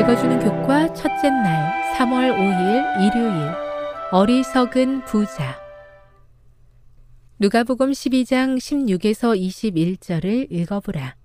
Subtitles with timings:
[0.00, 3.52] 읽어주는 교과 첫째 날 3월 5일 일요일
[4.10, 5.60] 어리석은 부자
[7.38, 11.16] 누가복음 12장 16에서 21절을 읽어보라.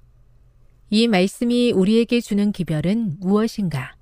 [0.90, 3.96] 이 말씀이 우리에게 주는 기별은 무엇인가?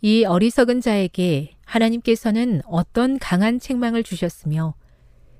[0.00, 4.74] 이 어리석은 자에게 하나님께서는 어떤 강한 책망을 주셨으며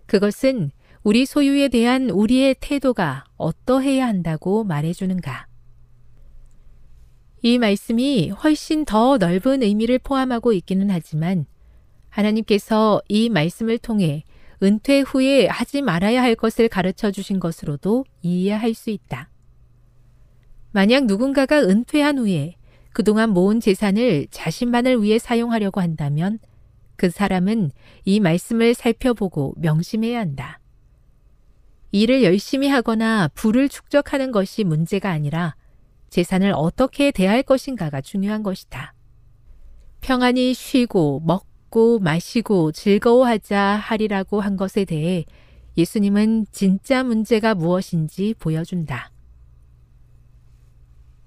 [0.07, 0.73] 그것은
[1.05, 5.50] 우리 소유에 대한 우리의 태도가 어떠해야 한다고 말해주는가?
[7.43, 11.47] 이 말씀이 훨씬 더 넓은 의미를 포함하고 있기는 하지만
[12.11, 14.25] 하나님께서 이 말씀을 통해
[14.63, 19.31] 은퇴 후에 하지 말아야 할 것을 가르쳐 주신 것으로도 이해할 수 있다.
[20.73, 22.57] 만약 누군가가 은퇴한 후에
[22.93, 26.39] 그동안 모은 재산을 자신만을 위해 사용하려고 한다면
[26.97, 27.71] 그 사람은
[28.05, 30.61] 이 말씀을 살펴보고 명심해야 한다.
[31.93, 35.57] 일을 열심히 하거나 부를 축적하는 것이 문제가 아니라
[36.11, 38.95] 재산을 어떻게 대할 것인가가 중요한 것이다.
[40.01, 45.25] 평안히 쉬고 먹고 마시고 즐거워하자 하리라고 한 것에 대해
[45.77, 49.13] 예수님은 진짜 문제가 무엇인지 보여준다.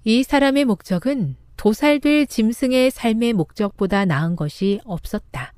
[0.04, 5.54] 이 사람의 목적은 도살될 짐승의 삶의 목적보다 나은 것이 없었다.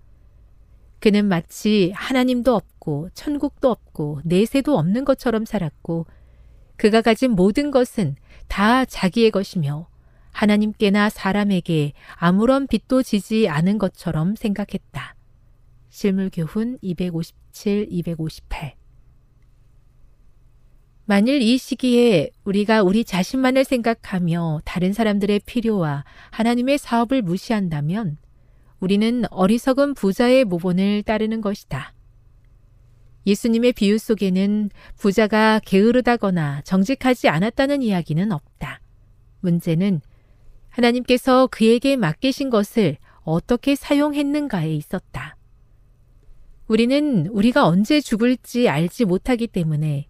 [1.00, 6.06] 그는 마치 하나님도 없고 천국도 없고 내세도 없는 것처럼 살았고
[6.76, 8.16] 그가 가진 모든 것은
[8.48, 9.88] 다 자기의 것이며
[10.32, 15.14] 하나님께나 사람에게 아무런 빚도 지지 않은 것처럼 생각했다.
[15.88, 18.74] 실물교훈 257, 258
[21.08, 28.18] 만일 이 시기에 우리가 우리 자신만을 생각하며 다른 사람들의 필요와 하나님의 사업을 무시한다면
[28.80, 31.94] 우리는 어리석은 부자의 모본을 따르는 것이다.
[33.26, 38.80] 예수님의 비유 속에는 부자가 게으르다거나 정직하지 않았다는 이야기는 없다.
[39.40, 40.00] 문제는
[40.68, 45.36] 하나님께서 그에게 맡기신 것을 어떻게 사용했는가에 있었다.
[46.68, 50.06] 우리는 우리가 언제 죽을지 알지 못하기 때문에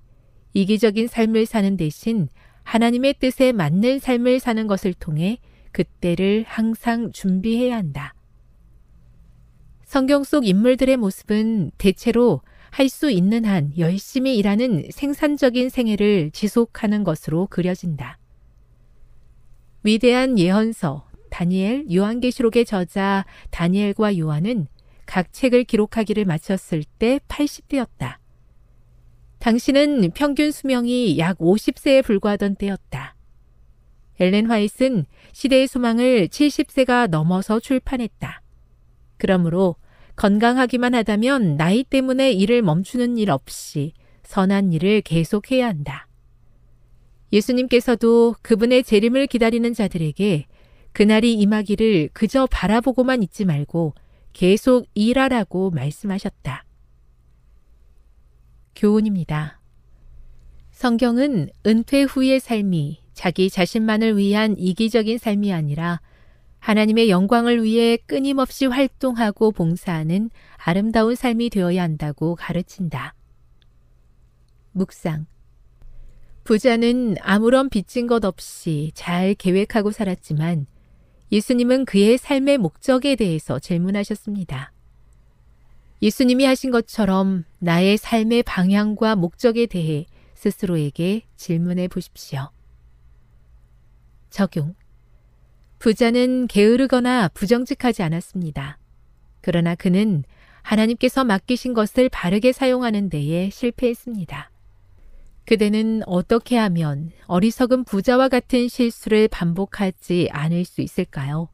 [0.55, 2.29] 이기적인 삶을 사는 대신
[2.65, 5.39] 하나님의 뜻에 맞는 삶을 사는 것을 통해
[5.73, 8.15] 그때를 항상 준비해야 한다.
[9.85, 12.41] 성경 속 인물들의 모습은 대체로
[12.77, 18.19] 할 수 있는 한 열심히 일하는 생산적인 생애를 지속하는 것으로 그려진다.
[19.83, 24.67] 위대한 예언서 다니엘 요한계시록의 저자 다니엘과 요한은
[25.07, 28.17] 각 책을 기록하기를 마쳤을 때 80대였다.
[29.39, 33.15] 당신은 평균 수명이 약 50세에 불과하던 때였다.
[34.21, 38.43] 엘렌 화이트는 시대의 소망을 70세가 넘어서 출판했다.
[39.17, 39.77] 그러므로
[40.17, 43.93] 건강하기만 하다면 나이 때문에 일을 멈추는 일 없이
[44.25, 46.09] 선한 일을 계속해야 한다.
[47.33, 50.47] 예수님께서도 그분의 재림을 기다리는 자들에게
[50.93, 53.95] 그날이 임하기를 그저 바라보고만 있지 말고
[54.33, 56.65] 계속 일하라고 말씀하셨다.
[58.75, 59.61] 교훈입니다.
[60.71, 66.01] 성경은 은퇴 후의 삶이 자기 자신만을 위한 이기적인 삶이 아니라
[66.59, 73.15] 하나님의 영광을 위해 끊임없이 활동하고 봉사하는 아름다운 삶이 되어야 한다고 가르친다.
[74.73, 75.27] 묵상.
[76.45, 80.67] 부자는 아무런 빚진 것 없이 잘 계획하고 살았지만
[81.33, 84.73] 예수님은 그의 삶의 목적에 대해서 질문하셨습니다.
[86.03, 92.51] 예수님이 하신 것처럼 나의 삶의 방향과 목적에 대해 스스로에게 질문해 보십시오.
[94.31, 94.75] 적용.
[95.79, 98.79] 부자는 게으르거나 부정직하지 않았습니다.
[99.41, 100.25] 그러나 그는
[100.63, 104.51] 하나님께서 맡기신 것을 바르게 사용하는 데에 실패했습니다.
[105.45, 111.49] 그대는 어떻게 하면 어리석은 부자와 같은 실수를 반복하지 않을 수 있을까요?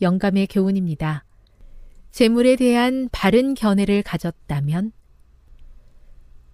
[0.00, 1.24] 영감의 교훈입니다.
[2.12, 4.92] 재물에 대한 바른 견해를 가졌다면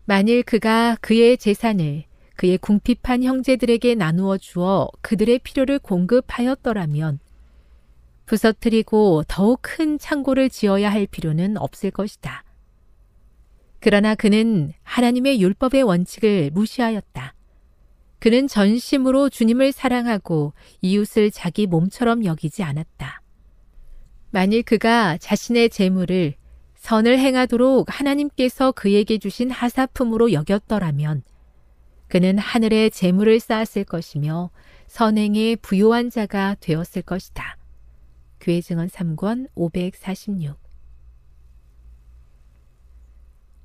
[0.06, 2.04] 만일 그가 그의 재산을
[2.36, 7.18] 그의 궁핍한 형제들에게 나누어 주어 그들의 필요를 공급하였더라면
[8.26, 12.44] 부서뜨리고 더욱 큰 창고를 지어야 할 필요는 없을 것이다.
[13.80, 17.34] 그러나 그는 하나님의 율법의 원칙을 무시하였다.
[18.18, 23.22] 그는 전심으로 주님을 사랑하고 이웃을 자기 몸처럼 여기지 않았다.
[24.30, 26.34] 만일 그가 자신의 재물을
[26.74, 31.22] 선을 행하도록 하나님께서 그에게 주신 하사품으로 여겼더라면
[32.16, 34.48] 그는 하늘에 재물을 쌓았을 것이며
[34.86, 37.58] 선행에 부요한 자가 되었을 것이다.
[38.40, 40.58] 교회 증언 3권 546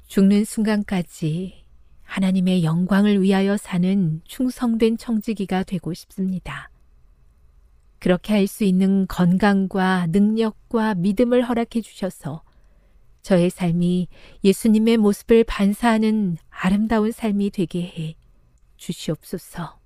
[0.07, 1.63] 죽는 순간까지
[2.03, 6.69] 하나님의 영광을 위하여 사는 충성된 청지기가 되고 싶습니다.
[7.99, 12.43] 그렇게 할 수 있는 건강과 능력과 믿음을 허락해 주셔서
[13.21, 14.09] 저의 삶이
[14.43, 18.17] 예수님의 모습을 반사하는 아름다운 삶이 되게 해
[18.81, 19.79] 주시옵소서.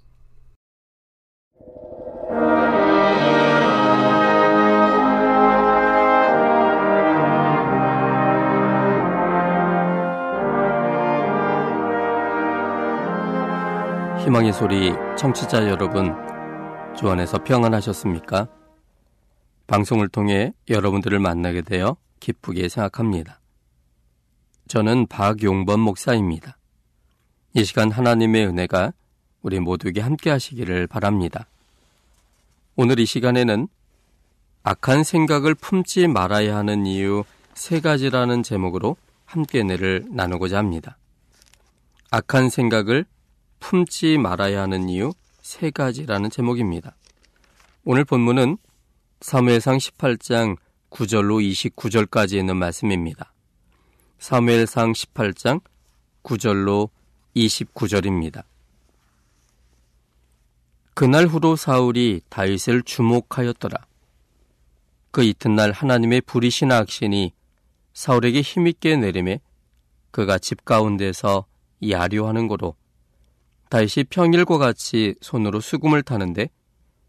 [14.23, 16.15] 희망의 소리 청취자 여러분,
[16.95, 18.47] 주 안에서 평안하셨습니까?
[19.67, 23.41] 방송을 통해 여러분들을 만나게 되어 기쁘게 생각합니다.
[24.67, 26.57] 저는 박용범 목사입니다.
[27.57, 28.91] 이 시간 하나님의 은혜가
[29.41, 31.47] 우리 모두에게 함께 하시기를 바랍니다.
[32.75, 33.69] 오늘 이 시간에는
[34.63, 37.23] 악한 생각을 품지 말아야 하는 이유
[37.53, 40.97] 세 가지라는 제목으로 함께 은혜를 나누고자 합니다.
[42.11, 43.05] 악한 생각을
[43.61, 46.97] 품지 말아야 하는 이유 세 가지라는 제목입니다.
[47.85, 48.57] 오늘 본문은
[49.21, 50.57] 사무엘상 18장
[50.89, 51.41] 9절로
[51.71, 53.31] 29절까지 있는 말씀입니다.
[54.19, 55.61] 사무엘상 18장
[56.21, 56.89] 9절로
[57.35, 58.43] 29절입니다.
[60.93, 63.77] 그날 후로 사울이 다윗을 주목하였더라.
[65.11, 67.33] 그 이튿날 하나님의 불이신 악신이
[67.93, 69.41] 사울에게 힘있게 내림에
[70.11, 71.45] 그가 집 가운데서
[71.89, 72.75] 야료하는 고로
[73.69, 76.49] 다윗이 평일과 같이 손으로 수금을 타는데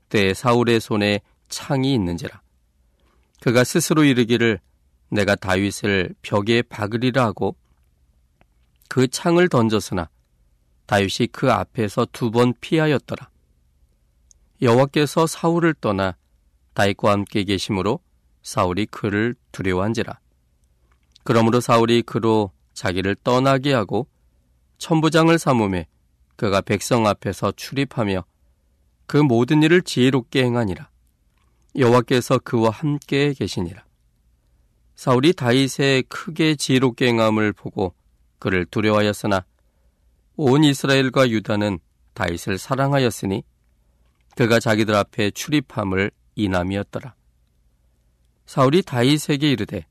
[0.09, 2.41] 때 사울의 손에 창이 있는지라.
[3.41, 4.59] 그가 스스로 이르기를
[5.09, 7.55] 내가 다윗을 벽에 박으리라 하고
[8.89, 10.09] 그 창을 던졌으나
[10.87, 13.29] 다윗이 그 앞에서 두 번 피하였더라.
[14.63, 16.17] 여호와께서 사울을 떠나
[16.75, 18.01] 다윗과 함께 계심으로
[18.43, 20.19] 사울이 그를 두려워한지라.
[21.25, 24.07] 그러므로 사울이 그로 자기를 떠나게 하고
[24.79, 25.87] 천부장을 삼음에
[26.37, 28.25] 그가 백성 앞에서 출입하며
[29.07, 30.89] 그 모든 일을 지혜롭게 행하니라.
[31.77, 33.85] 여호와께서 그와 함께 계시니라.
[34.95, 37.95] 사울이 다윗의 크게 지혜롭게 행함을 보고
[38.39, 39.45] 그를 두려워하였으나
[40.37, 41.79] 온 이스라엘과 유다는
[42.15, 43.43] 다윗을 사랑하였으니
[44.37, 47.15] 그가 자기들 앞에 출입함을 인함이었더라.
[48.45, 49.87] 사울이 다윗에게 이르되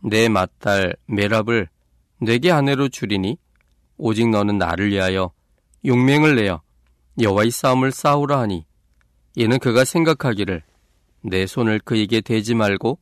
[0.00, 1.68] 내 맏딸 메랍을
[2.20, 3.36] 내게 아내로 주리니
[3.98, 5.32] 오직 너는 나를 위하여
[5.84, 6.62] 용맹을 내어
[7.20, 8.64] 여호와의 싸움을 싸우라 하니
[9.36, 10.62] 이는 그가 생각하기를
[11.22, 12.98] 내 손을 그에게 대지 말고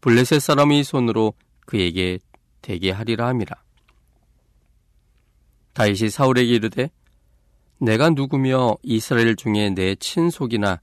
[0.00, 1.34] 블레셋 사람의 손으로
[1.66, 2.18] 그에게
[2.62, 3.65] 대게 하리라 함이라.
[5.76, 6.90] 다윗이 사울에게 이르되
[7.78, 10.80] 내가 누구며 이스라엘 중에 내 친속이나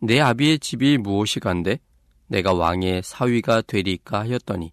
[0.00, 1.80] 내 아비의 집이 무엇이간데
[2.28, 4.72] 내가 왕의 사위가 되리까 하였더니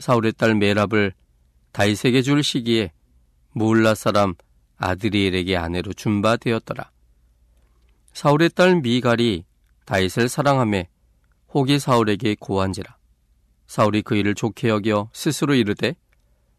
[0.00, 1.14] 사울의 딸 메랍을
[1.72, 2.92] 다윗에게 줄 시기에
[3.52, 4.34] 무울라 사람
[4.76, 6.90] 아드리엘에게 아내로 준바되었더라.
[8.12, 9.46] 사울의 딸 미갈이
[9.86, 10.88] 다윗을 사랑함에
[11.54, 12.98] 혹이 사울에게 고한지라.
[13.66, 15.96] 사울이 그 일을 좋게 여겨 스스로 이르되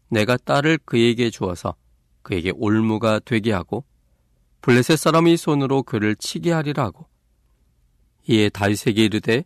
[0.08, 1.74] 내가 딸을 그에게 주어서
[2.22, 3.84] 그에게 올무가 되게 하고
[4.60, 7.06] 블레셋 사람의 손으로 그를 치게 하리라 하고
[8.26, 9.44] 이에 다윗에게 이르되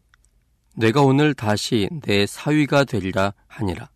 [0.74, 3.90] 내가 오늘 다시 내 사위가 되리라 하니라.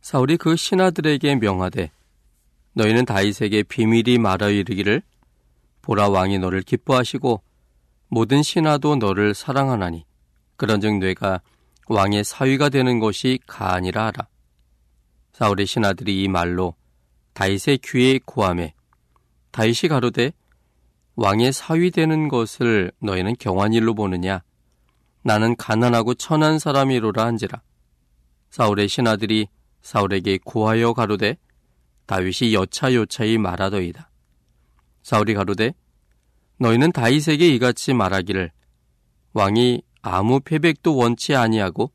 [0.00, 1.90] 사울이 그 신하들에게 명하되
[2.74, 5.02] 너희는 다윗에게 비밀이 말하여 이르기를
[5.82, 7.42] 보라 왕이 너를 기뻐하시고
[8.08, 10.04] 모든 신하도 너를 사랑하나니
[10.56, 11.40] 그런즉 뇌가
[11.88, 14.28] 왕의 사위가 되는 것이 가아니라 하라.
[15.38, 16.74] 사울의 신하들이 이 말로
[17.34, 18.74] 다윗의 귀에 고함해
[19.52, 20.32] 다윗이 가로되
[21.14, 24.42] 왕의 사위 되는 것을 너희는 경환일로 보느냐?
[25.22, 27.62] 나는 가난하고 천한 사람이로라 한지라.
[28.50, 29.46] 사울의 신하들이
[29.80, 31.38] 사울에게 고하여 가로되
[32.06, 34.10] 다윗이 여차여차히 말하더이다.
[35.04, 35.72] 사울이 가로되
[36.58, 38.50] 너희는 다윗에게 이같이 말하기를
[39.34, 41.92] 왕이 아무 패백도 원치 아니하고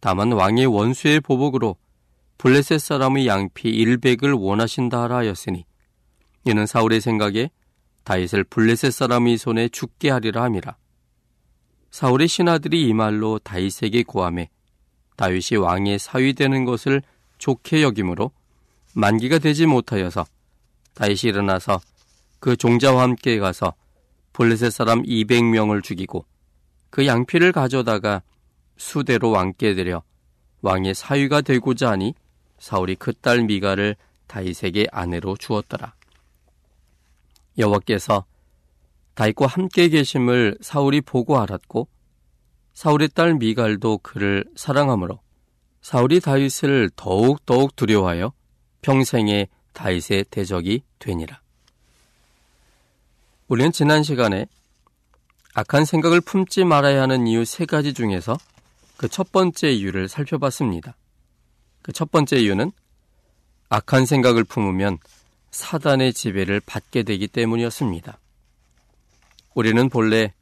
[0.00, 1.76] 다만 왕의 원수의 보복으로
[2.42, 5.66] 블레셋 사람의 양피 100을 원하신다 하라 하였으니
[6.46, 7.50] 이는 사울의 생각에
[8.04, 10.74] 다윗을 블레셋 사람의 손에 죽게 하리라 함이라.
[11.90, 14.48] 사울의 신하들이 이 말로 다윗에게 고함해
[15.16, 17.02] 다윗이 왕의 사위 되는 것을
[17.36, 18.30] 좋게 여김으로
[18.94, 20.24] 만기가 되지 못하여서
[20.94, 21.78] 다윗이 일어나서
[22.38, 23.74] 그 종자와 함께 가서
[24.32, 26.24] 블레셋 사람 200명을 죽이고
[26.88, 28.22] 그 양피를 가져다가
[28.78, 30.02] 수대로 왕께 드려
[30.62, 32.14] 왕의 사위가 되고자 하니
[32.60, 33.96] 사울이 그 딸 미가를
[34.28, 35.94] 다윗에게 아내로 주었더라.
[37.58, 38.24] 여호와께서
[39.14, 41.88] 다윗과 함께 계심을 사울이 보고 알았고
[42.74, 45.18] 사울의 딸 미갈도 그를 사랑하므로
[45.82, 48.32] 사울이 다윗을 더욱 더욱 두려워하여
[48.82, 51.40] 평생에 다윗의 대적이 되니라.
[53.48, 54.46] 우리는 지난 시간에
[55.54, 58.36] 악한 생각을 품지 말아야 하는 이유 세 가지 중에서
[58.96, 60.94] 그 첫 번째 이유를 살펴봤습니다.
[61.82, 62.72] 그 첫 번째 이유는
[63.68, 64.98] 악한 생각을 품으면
[65.50, 68.18] 사단의 지배를 받게 되기 때문이었습니다.
[69.54, 70.32] 우리는 본래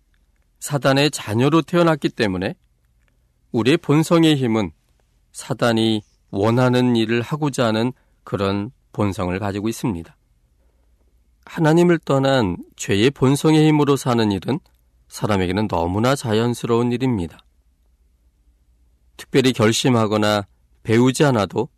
[0.61, 2.55] 사단의 자녀로 태어났기 때문에
[3.53, 4.73] 우리의 본성의 힘은
[5.33, 7.93] 사단이 원하는 일을 하고자 하는
[8.25, 10.15] 그런 본성을 가지고 있습니다.
[11.47, 14.59] 하나님을 떠난 죄의 본성의 힘으로 사는 일은
[15.09, 17.39] 사람에게는 너무나 자연스러운 일입니다.
[19.17, 20.47] 특별히 결심하거나
[20.83, 21.69] 배우지 않아도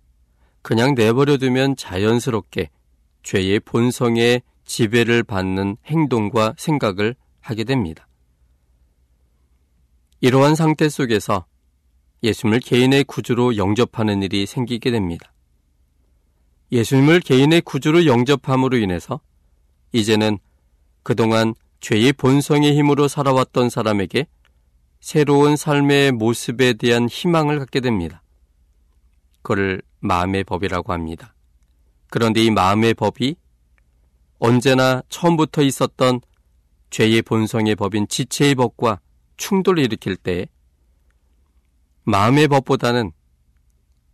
[0.63, 2.71] 그냥 내버려 두면 자연스럽게
[3.23, 8.07] 죄의 본성에 지배를 받는 행동과 생각을 하게 됩니다.
[10.21, 11.47] 이러한 상태 속에서
[12.23, 15.33] 예수님을 개인의 구주로 영접하는 일이 생기게 됩니다.
[16.71, 19.21] 예수님을 개인의 구주로 영접함으로 인해서
[19.93, 20.39] 이제는
[21.03, 24.27] 그동안 죄의 본성의 힘으로 살아왔던 사람에게
[25.01, 28.23] 새로운 삶의 모습에 대한 희망을 갖게 됩니다.
[29.43, 31.35] 그를 마음의 법이라고 합니다.
[32.11, 33.37] 그런데 이 마음의 법이
[34.39, 36.21] 언제나 처음부터 있었던
[36.91, 39.01] 죄의 본성의 법인 지체의 법과
[39.37, 40.47] 충돌을 일으킬 때
[42.05, 43.13] 마음의 법보다는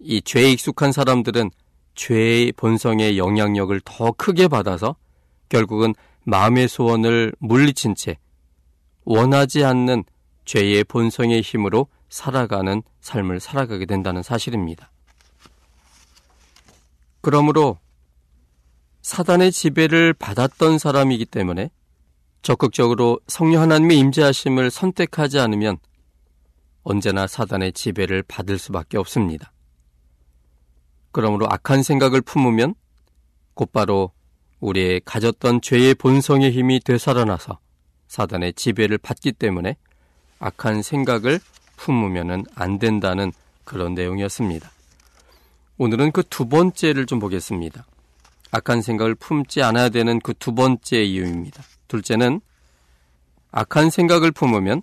[0.00, 1.50] 이 죄에 익숙한 사람들은
[1.94, 4.96] 죄의 본성의 영향력을 더 크게 받아서
[5.48, 8.18] 결국은 마음의 소원을 물리친 채
[9.04, 10.04] 원하지 않는
[10.44, 14.90] 죄의 본성의 힘으로 살아가는 삶을 살아가게 된다는 사실입니다.
[17.26, 17.80] 그러므로
[19.02, 21.72] 사단의 지배를 받았던 사람이기 때문에
[22.42, 25.78] 적극적으로 성령 하나님의 임재하심을 선택하지 않으면
[26.84, 29.50] 언제나 사단의 지배를 받을 수밖에 없습니다.
[31.10, 32.76] 그러므로 악한 생각을 품으면
[33.54, 34.12] 곧바로
[34.60, 37.58] 우리의 가졌던 죄의 본성의 힘이 되살아나서
[38.06, 39.76] 사단의 지배를 받기 때문에
[40.38, 41.40] 악한 생각을
[41.74, 43.32] 품으면 안 된다는
[43.64, 44.75] 그런 내용이었습니다.
[45.78, 47.84] 오늘은 그 두 번째를 좀 보겠습니다.
[48.50, 51.62] 악한 생각을 품지 않아야 되는 그 두 번째 이유입니다.
[51.88, 52.40] 둘째는
[53.50, 54.82] 악한 생각을 품으면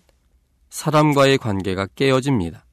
[0.69, 2.65] 사람과의 관계가 깨어집니다.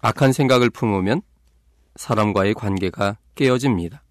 [0.00, 1.22] 악한 생각을 품으면
[1.96, 4.02] 사람과의 관계가 깨어집니다.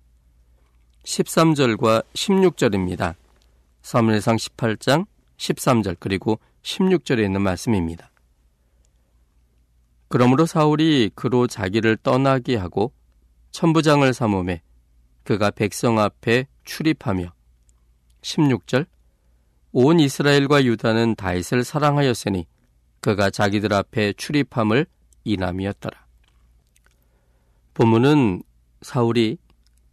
[1.05, 3.15] 13절과 16절입니다.
[3.81, 5.05] 사무엘상 18장
[5.37, 8.11] 13절 그리고 16절에 있는 말씀입니다.
[10.09, 12.93] 그러므로 사울이 그로 자기를 떠나게 하고
[13.51, 14.61] 천부장을 삼음에
[15.23, 17.33] 그가 백성 앞에 출입하며
[18.21, 18.85] 16절
[19.73, 22.47] 온 이스라엘과 유다는 다윗을 사랑하였으니
[22.99, 24.85] 그가 자기들 앞에 출입함을
[25.23, 26.05] 이남이었더라.
[27.73, 28.43] 본문은
[28.81, 29.37] 사울이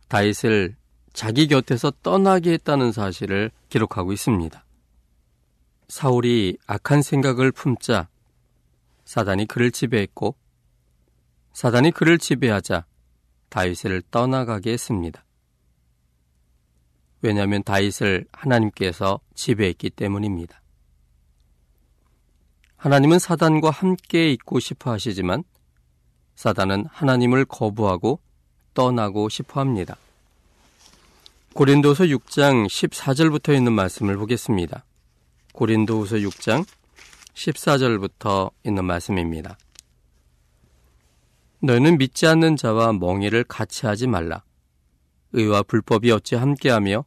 [0.09, 0.77] 다윗을
[1.13, 4.65] 자기 곁에서 떠나게 했다는 사실을 기록하고 있습니다.
[5.89, 8.09] 사울이 악한 생각을 품자
[9.05, 10.37] 사단이 그를 지배했고
[11.53, 12.85] 사단이 그를 지배하자
[13.49, 15.25] 다윗을 떠나가게 했습니다.
[17.23, 20.61] 왜냐하면 다윗을 하나님께서 지배했기 때문입니다.
[22.77, 25.45] 하나님은 사단과 함께 있고 싶어 하시지만
[26.35, 28.21] 사단은 하나님을 거부하고
[28.75, 29.97] 떠나고 싶어 합니다.
[31.55, 34.85] 고린도서 6장 14절부터 있는 말씀을 보겠습니다.
[35.53, 36.67] 고린도후서 6장
[37.35, 39.59] 14절부터 있는 말씀입니다.
[41.61, 44.45] 너희는 믿지 않는 자와 멍해를 같이 하지 말라.
[45.33, 47.05] 의와 불법이 어찌 함께하며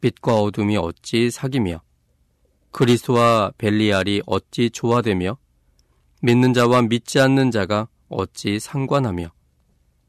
[0.00, 1.80] 빛과 어둠이 어찌 사귀며
[2.72, 5.36] 그리스도와 벨리알이 어찌 조화되며
[6.22, 9.30] 믿는 자와 믿지 않는 자가 어찌 상관하며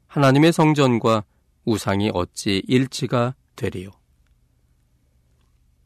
[0.07, 1.25] 하나님의 성전과
[1.65, 3.89] 우상이 어찌 일치가 되리요.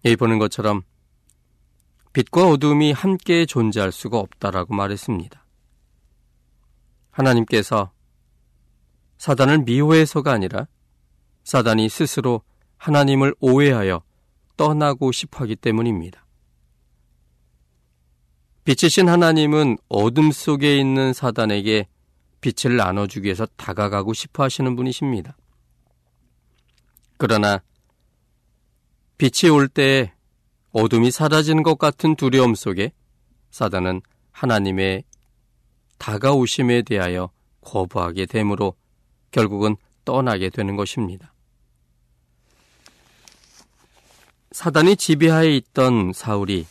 [0.03, 0.83] 이 보는 것처럼
[2.17, 5.45] 빛과 어둠이 함께 존재할 수가 없다라고 말했습니다.
[7.11, 7.91] 하나님께서
[9.19, 10.67] 사단을 미워해서가 아니라
[11.43, 12.41] 사단이 스스로
[12.77, 14.01] 하나님을 오해하여
[14.55, 16.25] 떠나고 싶어 하기 때문입니다.
[18.63, 21.87] 빛이신 하나님은 어둠 속에 있는 사단에게
[22.41, 25.37] 빛을 나눠주기 위해서 다가가고 싶어 하시는 분이십니다.
[27.17, 27.61] 그러나
[29.19, 30.16] 빛이 올 때에
[30.77, 32.91] 어둠이 사라지는 것 같은 두려움 속에
[33.49, 35.05] 사단은 하나님의
[35.97, 37.31] 다가오심에 대하여
[37.61, 38.75] 거부하게 되므로
[39.31, 41.33] 결국은 떠나게 되는 것입니다.
[44.51, 46.67] 사단이 지배하에 있던 사울이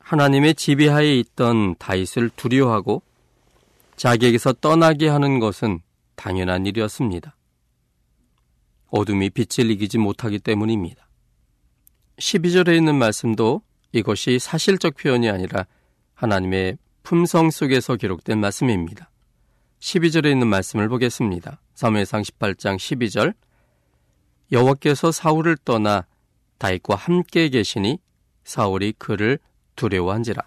[0.00, 3.00] 하나님의 지배하에 있던 다윗을 두려워하고
[3.94, 5.82] 자기에게서 떠나게 하는 것은
[6.16, 7.36] 당연한 일이었습니다.
[8.88, 11.05] 어둠이 빛을 이기지 못하기 때문입니다.
[12.18, 15.66] 12절에 있는 말씀도 이것이 사실적 표현이 아니라
[16.14, 19.10] 하나님의 품성 속에서 기록된 말씀입니다.
[19.80, 21.60] 12절에 있는 말씀을 보겠습니다.
[21.74, 23.34] 사무엘상 18장 12절
[24.50, 26.06] 여호와께서 사울을 떠나
[26.58, 27.98] 다윗과 함께 계시니
[28.44, 29.38] 사울이 그를
[29.76, 30.42] 두려워한지라.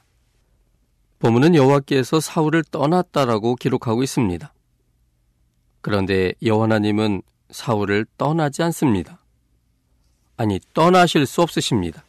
[1.19, 4.53] 보문은 여호와께서 사울을 떠났다라고 기록하고 있습니다.
[5.82, 9.18] 그런데 여호와님은 사울을 떠나지 않습니다.
[10.39, 12.02] 아니 떠나실 수 없으십니다.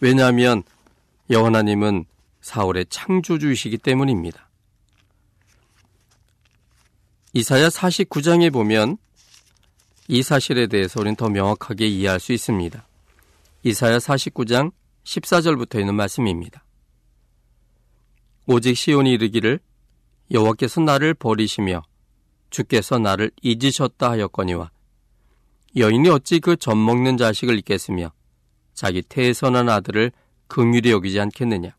[0.00, 0.62] 왜냐하면
[1.28, 2.06] 여호와님은
[2.40, 4.48] 사울의 창조주이시기 때문입니다.
[7.34, 8.96] 이사야 49장에 보면
[10.08, 12.86] 이 사실에 대해서 우리는 더 명확하게 이해할 수 있습니다.
[13.64, 14.72] 이사야 49장
[15.04, 16.64] 14절부터 있는 말씀입니다.
[18.46, 19.60] 오직 시온이 이르기를
[20.30, 21.82] 여호와께서 나를 버리시며
[22.48, 24.70] 주께서 나를 잊으셨다 하였거니와
[25.76, 28.12] 여인이 어찌 그 젖 먹는 자식을 잊겠으며
[28.74, 30.12] 자기 태에서 난 아들을
[30.48, 31.76] 긍휼히 여기지 않겠느냐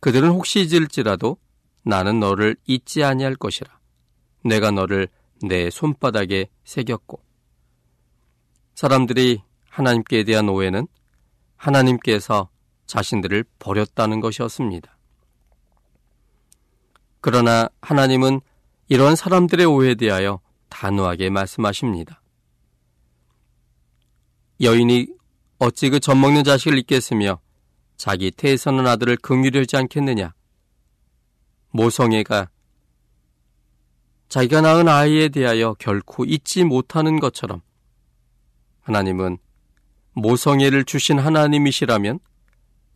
[0.00, 1.38] 그들은 혹시 잊을지라도
[1.82, 3.78] 나는 너를 잊지 아니할 것이라
[4.44, 5.08] 내가 너를
[5.42, 7.22] 내 손바닥에 새겼고
[8.74, 10.86] 사람들이 하나님께 대한 오해는
[11.56, 12.50] 하나님께서
[12.86, 14.96] 자신들을 버렸다는 것이었습니다.
[17.20, 18.40] 그러나 하나님은
[18.88, 22.20] 이런 사람들의 오해에 대하여 단호하게 말씀하십니다.
[24.60, 25.08] 여인이
[25.58, 27.40] 어찌 그 젖먹는 자식을 잊겠으며
[27.96, 30.34] 자기 태에 서는 아들을 긍휼하지 않겠느냐?
[31.70, 32.50] 모성애가
[34.28, 37.62] 자기가 낳은 아이에 대하여 결코 잊지 못하는 것처럼
[38.82, 39.38] 하나님은
[40.12, 42.20] 모성애를 주신 하나님이시라면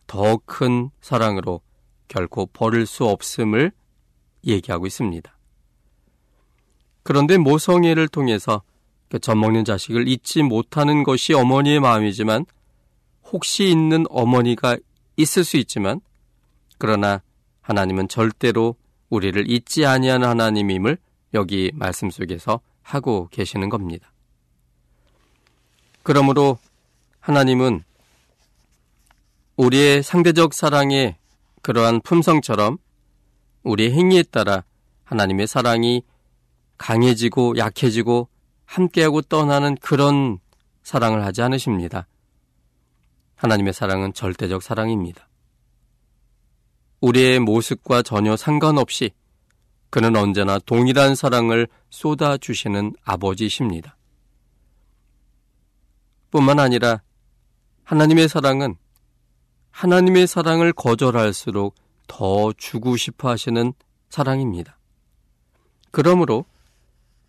[0.06, 1.60] 더 큰 사랑으로
[2.08, 3.72] 결코 버릴 수 없음을
[4.46, 5.36] 얘기하고 있습니다.
[7.02, 8.62] 그런데 모성애를 통해서
[9.08, 12.44] 그 젖먹는 자식을 잊지 못하는 것이 어머니의 마음이지만
[13.24, 14.76] 혹시 있는 어머니가
[15.16, 16.00] 있을 수 있지만
[16.78, 17.22] 그러나
[17.60, 18.76] 하나님은 절대로
[19.10, 20.98] 우리를 잊지 아니하는 하나님임을
[21.34, 24.12] 여기 말씀 속에서 하고 계시는 겁니다.
[26.02, 26.58] 그러므로
[27.20, 27.82] 하나님은
[29.56, 31.16] 우리의 상대적 사랑의
[31.62, 32.78] 그러한 품성처럼
[33.64, 34.64] 우리의 행위에 따라
[35.04, 36.02] 하나님의 사랑이
[36.78, 38.28] 강해지고 약해지고
[38.68, 40.38] 함께하고 떠나는 그런
[40.82, 42.06] 사랑을 하지 않으십니다.
[43.34, 45.28] 하나님의 사랑은 절대적 사랑입니다.
[47.00, 49.10] 우리의 모습과 전혀 상관없이
[49.90, 53.96] 그는 언제나 동일한 사랑을 쏟아주시는 아버지십니다.
[56.30, 57.00] 뿐만 아니라
[57.84, 58.76] 하나님의 사랑은
[59.70, 61.74] 하나님의 사랑을 거절할수록
[62.06, 63.72] 더 주고 싶어 하시는
[64.10, 64.78] 사랑입니다.
[65.90, 66.44] 그러므로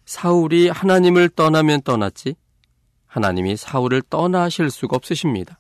[0.09, 2.33] 사울이 하나님을 떠나면 떠났지
[3.05, 5.59] 하나님이 사울을 떠나실 수가 없으십니다.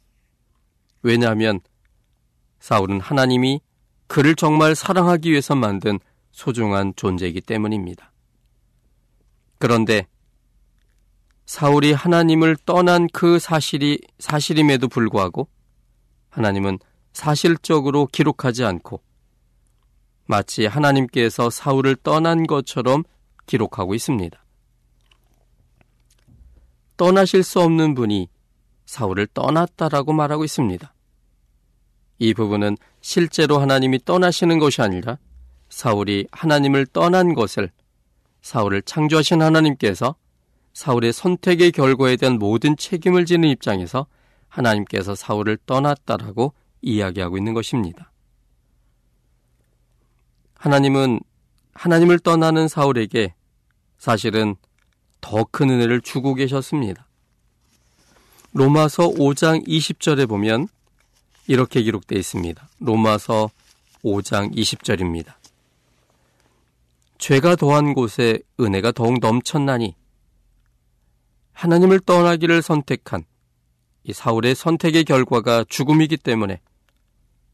[1.03, 1.59] 왜냐하면
[2.59, 3.61] 사울은 하나님이
[4.07, 5.99] 그를 정말 사랑하기 위해서 만든
[6.31, 8.11] 소중한 존재이기 때문입니다.
[9.59, 10.07] 그런데
[11.45, 15.47] 사울이 하나님을 떠난 그 사실이 사실임에도 불구하고
[16.31, 16.79] 하나님은
[17.13, 19.03] 사실적으로 기록하지 않고
[20.25, 23.03] 마치 하나님께서 사울을 떠난 것처럼
[23.49, 24.45] 기록하고 있습니다.
[26.97, 28.29] 떠나실 수 없는 분이
[28.85, 30.93] 사울을 떠났다라고 말하고 있습니다.
[32.19, 35.17] 이 부분은 실제로 하나님이 떠나시는 것이 아니라
[35.69, 37.71] 사울이 하나님을 떠난 것을
[38.41, 40.15] 사울을 창조하신 하나님께서
[40.73, 44.05] 사울의 선택의 결과에 대한 모든 책임을 지는 입장에서
[44.47, 48.11] 하나님께서 사울을 떠났다라고 이야기하고 있는 것입니다.
[50.55, 51.21] 하나님은
[51.73, 53.33] 하나님을 떠나는 사울에게
[53.99, 54.55] 사실은
[55.21, 57.05] 더 큰 은혜를 주고 계셨습니다.
[58.53, 60.67] 로마서 5장 20절에 보면
[61.47, 62.67] 이렇게 기록되어 있습니다.
[62.79, 63.51] 로마서
[64.03, 65.33] 5장 20절입니다.
[67.17, 69.95] 죄가 더한 곳에 은혜가 더욱 넘쳤나니
[71.51, 73.25] 하나님을 떠나기를 선택한
[74.05, 76.61] 이 사울의 선택의 결과가 죽음이기 때문에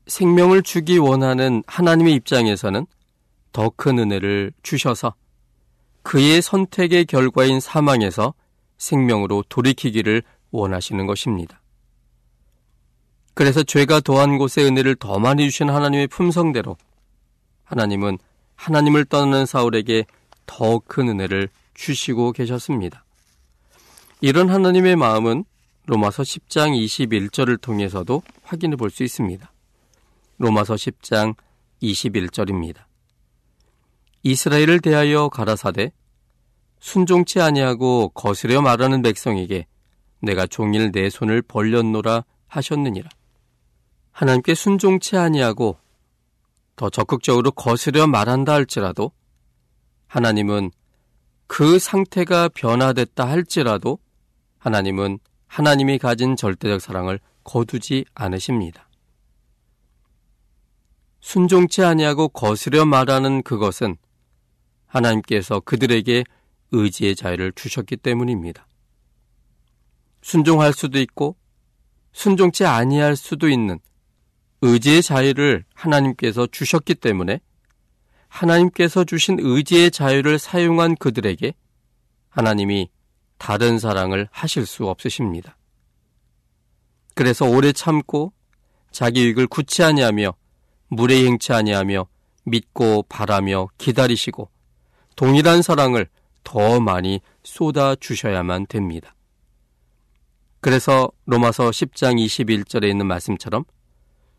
[0.06, 2.86] 생명을 주기 원하는 하나님의 입장에서는
[3.52, 5.16] 더 큰 은혜를 주셔서
[6.06, 8.36] 그의 선택의 결과인 사망에서
[8.78, 11.62] 생명으로 돌이키기를 원하시는 것입니다.
[13.34, 16.78] 그래서 죄가 더한 곳에 은혜를 더 많이 주신 하나님의 품성대로
[17.64, 18.20] 하나님은
[18.56, 20.06] 하나님을 떠나는 사울에게
[20.46, 23.04] 더 큰 은혜를 주시고 계셨습니다.
[24.22, 25.44] 이런 하나님의 마음은
[25.88, 29.52] 로마서 10장 21절을 통해서도 확인해 볼 수 있습니다.
[30.38, 31.36] 로마서 10장
[31.82, 32.84] 21절입니다.
[34.26, 35.92] 이스라엘을 대하여 가라사대
[36.80, 39.68] 순종치 아니하고 거스려 말하는 백성에게
[40.20, 43.08] 내가 종일 내 손을 벌렸노라 하셨느니라.
[44.12, 45.78] 하나님께 순종치 아니하고
[46.76, 49.12] 더 적극적으로 거스려 말한다 할지라도
[50.08, 50.72] 하나님은
[51.46, 54.00] 그 상태가 변화됐다 할지라도
[54.58, 58.90] 하나님은 하나님이 가진 절대적 사랑을 거두지 않으십니다.
[61.22, 63.98] 순종치 아니하고 거스려 말하는 그것은
[64.96, 66.24] 하나님께서 그들에게
[66.72, 68.68] 의지의 자유를 주셨기 때문입니다.
[70.22, 71.36] 순종할 수도 있고
[72.14, 73.80] 순종치 아니할 수도 있는
[74.62, 77.40] 의지의 자유를 하나님께서 주셨기 때문에
[78.30, 81.54] 하나님께서 주신 의지의 자유를 사용한 그들에게
[82.30, 82.90] 하나님이
[83.38, 85.58] 다른 사랑을 하실 수 없으십니다.
[87.14, 88.34] 그래서 오래 참고
[88.92, 90.34] 자기 유익을 굳지 아니하며
[90.88, 92.08] 물에 행치 아니하며
[92.46, 94.55] 믿고 바라며 기다리시고
[95.16, 96.08] 동일한 사랑을
[96.44, 99.16] 더 많이 쏟아 주셔야만 됩니다.
[100.62, 103.66] 그래서 로마서 10장 21절에 있는 말씀처럼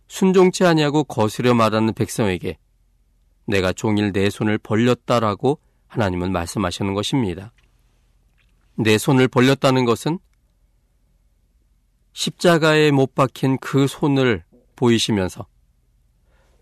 [0.09, 2.59] 순종치 아니하고 거스려 말하는 백성에게
[3.47, 7.53] 내가 종일 내 손을 벌렸다라고 하나님은 말씀하시는 것입니다.
[8.75, 10.19] 내 손을 벌렸다는 것은
[12.13, 15.47] 십자가에 못 박힌 그 손을 보이시면서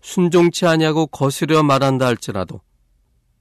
[0.01, 2.61] 순종치 아니하고 거스려 말한다 할지라도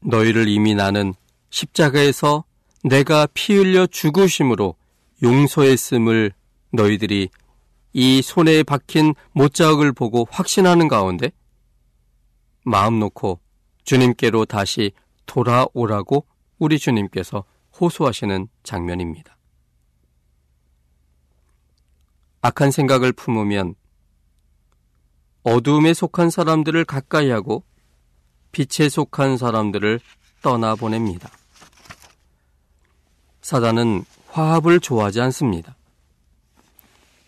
[0.05, 1.15] 너희를 이미 나는
[1.51, 2.45] 십자가에서
[2.83, 4.77] 내가 피 흘려 죽으심으로
[5.23, 6.33] 용서했음을
[6.73, 7.31] 너희들이
[7.95, 11.31] 이 손에 박힌 못자국을 보고 확신하는 가운데
[12.65, 13.41] 마음 놓고
[13.85, 14.93] 주님께로 다시
[15.27, 16.27] 돌아오라고
[16.59, 17.45] 우리 주님께서
[17.81, 19.37] 호소하시는 장면입니다.
[22.43, 23.75] 악한 생각을 품으면
[25.45, 27.65] 어두움에 속한 사람들을 가까이 하고
[28.55, 30.01] 빛에 속한 사람들을
[30.41, 31.29] 떠나보냅니다.
[33.43, 35.77] 사단은 화합을 좋아하지 않습니다.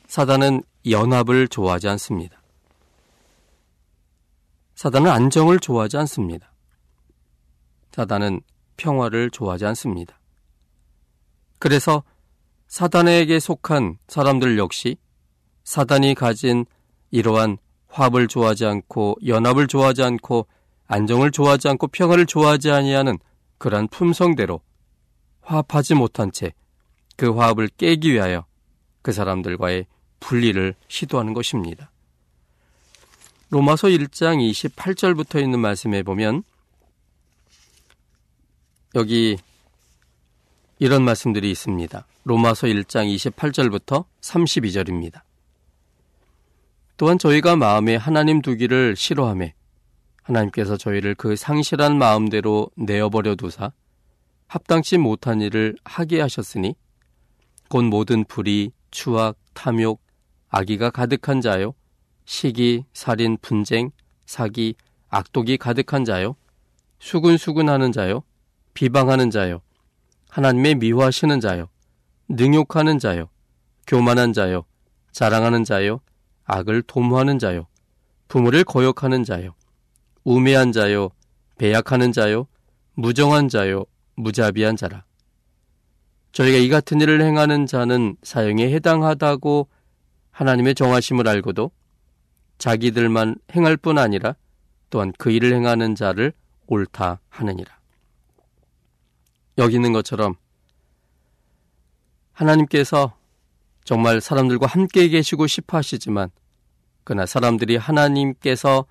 [0.06, 2.40] 사단은 연합을 좋아하지 않습니다.
[4.76, 6.52] 사단은 안정을 좋아하지 않습니다.
[7.90, 8.40] 사단은
[8.76, 10.18] 평화를 좋아하지 않습니다.
[11.58, 12.04] 그래서
[12.68, 14.96] 사단에게 속한 사람들 역시
[15.64, 16.66] 사단이 가진
[17.10, 17.58] 이러한
[17.88, 20.46] 화합을 좋아하지 않고 연합을 좋아하지 않고
[20.88, 23.18] 안정을 좋아하지 않고 평화를 좋아하지 아니하는
[23.59, 24.61] 그러한 품성대로
[25.42, 26.53] 화합하지 못한 채
[27.16, 28.44] 그 화합을 깨기 위하여
[29.03, 29.87] 그 사람들과의
[30.20, 31.90] 분리를 시도하는 것입니다.
[33.49, 36.42] 로마서 1장 28절부터 있는 말씀에 보면
[38.94, 39.38] 여기
[40.79, 42.07] 이런 말씀들이 있습니다.
[42.25, 45.22] 로마서 1장 28절부터 32절입니다.
[46.96, 49.55] 또한 저희가 마음에 하나님 두기를 싫어함에
[50.26, 53.72] 하나님께서 저희를 그 상실한 마음대로 내어버려 두사
[54.48, 56.74] 합당치 못한 일을 하게 하셨으니
[57.68, 60.00] 곧 모든 불의, 추악, 탐욕,
[60.48, 61.74] 악의가 가득한 자요,
[62.24, 63.90] 시기, 살인, 분쟁,
[64.24, 64.74] 사기,
[65.08, 66.36] 악독이 가득한 자요,
[66.98, 68.22] 수근수근하는 자요,
[68.74, 69.62] 비방하는 자요,
[70.28, 71.68] 하나님의 미워하시는 자요,
[72.28, 73.28] 능욕하는 자요,
[73.86, 74.64] 교만한 자요,
[75.10, 76.00] 자랑하는 자요,
[76.44, 77.66] 악을 도모하는 자요,
[78.28, 79.54] 부모를 거역하는 자요,
[80.26, 81.10] 우매한 자요,
[81.56, 82.48] 배약하는 자요,
[82.94, 83.84] 무정한 자요,
[84.16, 85.04] 무자비한 자라.
[86.32, 89.68] 저희가 이 같은 일을 행하는 자는 사형에 해당하다고
[90.32, 91.70] 하나님의 정하심을 알고도
[92.58, 94.34] 자기들만 행할 뿐 아니라
[94.90, 96.32] 또한 그 일을 행하는 자를
[96.66, 97.78] 옳다 하느니라.
[99.58, 100.34] 여기 있는 것처럼
[102.32, 103.16] 하나님께서
[103.84, 106.30] 정말 사람들과 함께 계시고 싶어 하시지만
[107.04, 108.86] 그러나 사람들이 하나님께서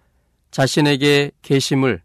[0.56, 2.02] 자신에게 계심을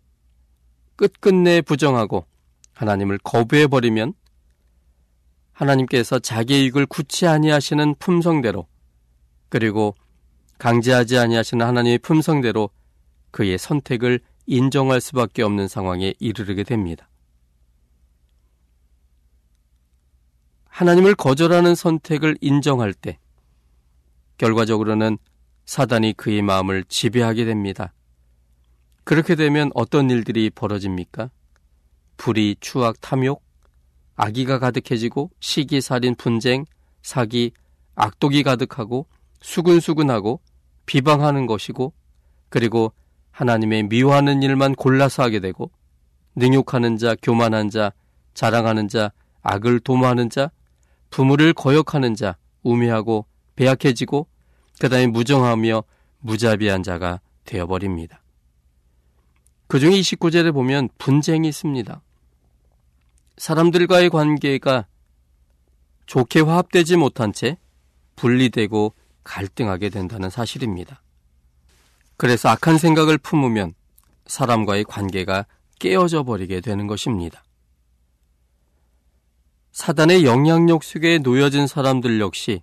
[0.97, 2.27] 끝끝내 부정하고
[2.73, 4.13] 하나님을 거부해 버리면
[5.53, 8.67] 하나님께서 자기 이익을 굳이 아니하시는 품성대로
[9.51, 9.95] 그리고
[10.59, 12.71] 강제하지 아니하시는 하나님의 품성대로
[13.31, 17.09] 그의 선택을 인정할 수밖에 없는 상황에 이르르게 됩니다.
[20.65, 23.21] 하나님을 거절하는 선택을 인정할 때
[24.39, 25.19] 결과적으로는
[25.67, 27.95] 사단이 그의 마음을 지배하게 됩니다.
[29.11, 31.31] 그렇게 되면 어떤 일들이 벌어집니까?
[32.17, 33.43] 불의, 추악, 탐욕,
[34.15, 36.65] 악의가 가득해지고 시기, 살인, 분쟁,
[37.03, 37.51] 사기,
[37.97, 39.09] 악독이 가득하고
[39.41, 40.41] 수근수근하고
[40.87, 41.93] 비방하는 것이고
[42.51, 42.93] 그리고
[43.33, 45.73] 하나님의 미워하는 일만 골라서 하게 되고
[46.37, 47.93] 능욕하는 자, 교만한 자,
[48.35, 49.11] 자랑하는 자,
[49.43, 50.53] 악을 도모하는 자,
[51.11, 54.29] 부모를 거역하는 자, 우매하고 배약해지고
[54.79, 55.83] 그 다음에 무정하며
[56.21, 58.20] 무자비한 자가 되어버립니다.
[59.71, 62.03] 그 중에 29절에 보면 분쟁이 있습니다.
[63.37, 64.89] 사람들과의 관계가
[66.07, 67.57] 좋게 화합되지 못한 채
[68.17, 71.01] 분리되고 갈등하게 된다는 사실입니다.
[72.17, 73.75] 그래서 악한 생각을 품으면
[74.27, 75.47] 사람과의 관계가
[75.79, 77.45] 깨어져 버리게 되는 것입니다.
[79.71, 82.61] 사단의 영향력 속에 놓여진 사람들 역시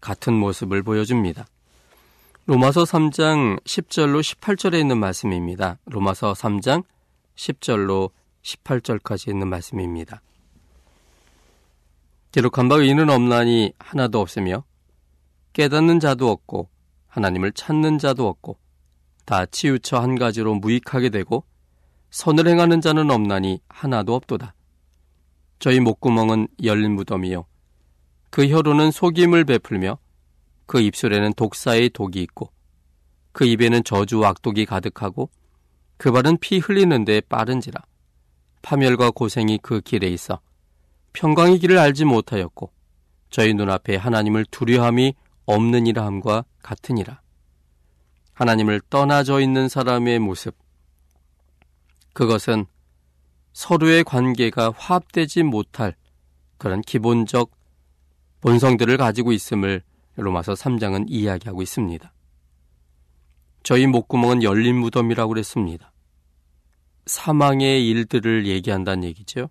[0.00, 1.44] 같은 모습을 보여줍니다.
[2.50, 5.78] 로마서 3장 10절로 18절에 있는 말씀입니다.
[5.84, 6.82] 로마서 3장
[7.36, 8.10] 10절로
[8.42, 10.20] 18절까지 있는 말씀입니다.
[12.32, 14.64] 기록한 바 의인은 없나니 하나도 없으며
[15.52, 16.68] 깨닫는 자도 없고
[17.06, 18.58] 하나님을 찾는 자도 없고
[19.26, 21.44] 다 치우쳐 한 가지로 무익하게 되고
[22.10, 24.54] 선을 행하는 자는 없나니 하나도 없도다.
[25.60, 27.46] 저희 목구멍은 열린 무덤이요.
[28.30, 29.98] 그 혀로는 속임을 베풀며
[30.70, 32.52] 그 입술에는 독사의 독이 있고
[33.32, 35.28] 그 입에는 저주 악독이 가득하고
[35.96, 37.82] 그 발은 피 흘리는 데 빠른지라.
[38.62, 40.40] 파멸과 고생이 그 길에 있어
[41.12, 42.70] 평강의 길을 알지 못하였고
[43.30, 47.20] 저희 눈앞에 하나님을 두려함이 없느니라 함과 같으니라.
[48.34, 50.54] 하나님을 떠나져 있는 사람의 모습.
[52.12, 52.66] 그것은
[53.52, 55.96] 서로의 관계가 화합되지 못할
[56.58, 57.50] 그런 기본적
[58.40, 59.82] 본성들을 가지고 있음을
[60.20, 62.12] 로마서 3장은 이야기하고 있습니다.
[63.62, 65.92] 저희 목구멍은 열린 무덤이라고 그랬습니다.
[67.06, 69.50] 사망의 일들을 얘기한다는 얘기죠.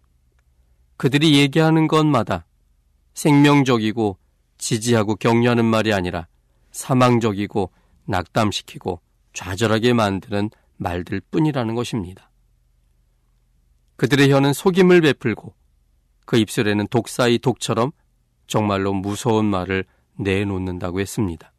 [0.97, 2.45] 그들이 얘기하는 것마다
[3.13, 4.17] 생명적이고
[4.58, 6.27] 지지하고 격려하는 말이 아니라
[6.71, 7.71] 사망적이고
[8.05, 9.01] 낙담시키고
[9.34, 12.29] 좌절하게 만드는 말들 뿐이라는 것입니다.
[13.97, 15.53] 그들의 혀는 속임을 베풀고
[16.25, 17.91] 그 입술에는 독사의 독처럼
[18.47, 19.86] 정말로 무서운 말을
[20.19, 21.51] 내놓는다고 했습니다.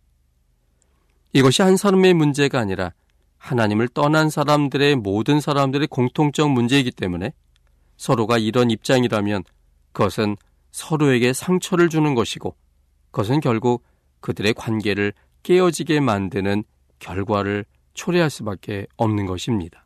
[1.32, 2.92] 이것이 한 사람의 문제가 아니라
[3.38, 7.32] 하나님을 떠난 사람들의 모든 사람들의 공통적 문제이기 때문에
[7.96, 9.44] 서로가 이런 입장이라면
[9.92, 10.36] 그것은
[10.70, 12.54] 서로에게 상처를 주는 것이고
[13.10, 13.82] 그것은 결국
[14.20, 16.64] 그들의 관계를 깨어지게 만드는
[16.98, 19.84] 결과를 초래할 수밖에 없는 것입니다.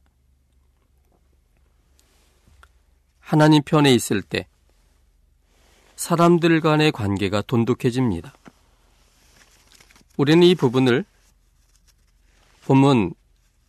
[3.20, 4.46] 하나님 편에 있을 때
[5.96, 8.34] 사람들 간의 관계가 돈독해집니다.
[10.16, 11.04] 우리는 이 부분을
[12.64, 13.14] 본문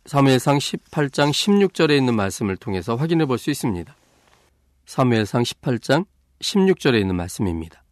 [0.04, 3.94] 사무엘상 18장 16절에 있는 말씀을 통해서 확인해 볼 수 있습니다.
[4.86, 6.06] 사무엘상 18장
[6.38, 7.82] 16절에 있는 말씀입니다.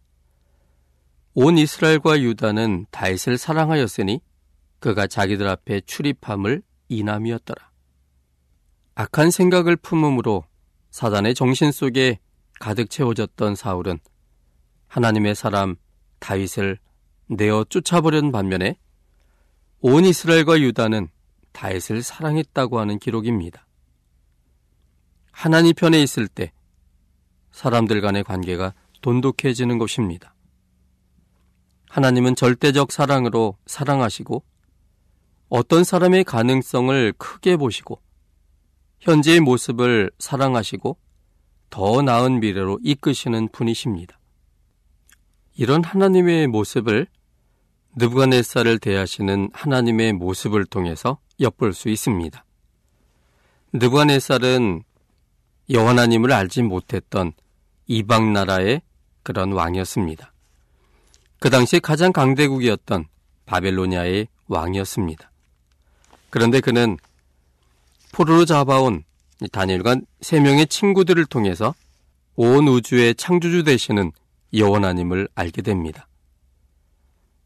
[1.35, 4.21] 온 이스라엘과 유다는 다윗을 사랑하였으니
[4.79, 7.71] 그가 자기들 앞에 출입함을 이남이었더라.
[8.95, 10.45] 악한 생각을 품음으로
[10.91, 12.21] 사단의 정신 속에
[12.61, 13.99] 가득 채워졌던 사울은
[14.87, 15.75] 하나님의 사람
[16.21, 16.79] 다윗을
[17.37, 18.77] 내어 쫓아버린 반면에
[19.81, 21.09] 온 이스라엘과 유다는
[21.53, 23.67] 다윗을 사랑했다고 하는 기록입니다.
[25.31, 26.53] 하나님 편에 있을 때
[27.51, 30.35] 사람들 간의 관계가 돈독해지는 것입니다.
[31.91, 34.45] 하나님은 절대적 사랑으로 사랑하시고
[35.49, 38.01] 어떤 사람의 가능성을 크게 보시고
[39.01, 40.97] 현재의 모습을 사랑하시고
[41.71, 44.19] 더 나은 미래로 이끄시는 분이십니다.
[45.57, 47.07] 이런 하나님의 모습을
[47.97, 52.45] 느부갓네살을 대하시는 하나님의 모습을 통해서 엿볼 수 있습니다.
[53.73, 54.83] 느부갓네살은
[55.71, 57.33] 여호와 하나님을 알지 못했던
[57.87, 58.83] 이방 나라의
[59.23, 60.33] 그런 왕이었습니다.
[61.39, 63.07] 그 당시 가장 강대국이었던
[63.47, 65.31] 바벨로니아의 왕이었습니다.
[66.31, 66.97] 그런데 그는
[68.13, 69.05] 포로로 잡아온
[69.53, 71.75] 다니엘과 세 명의 친구들을 통해서
[72.37, 74.13] 온 우주의 창조주 되시는
[74.53, 76.09] 여호와 하나님을 알게 됩니다.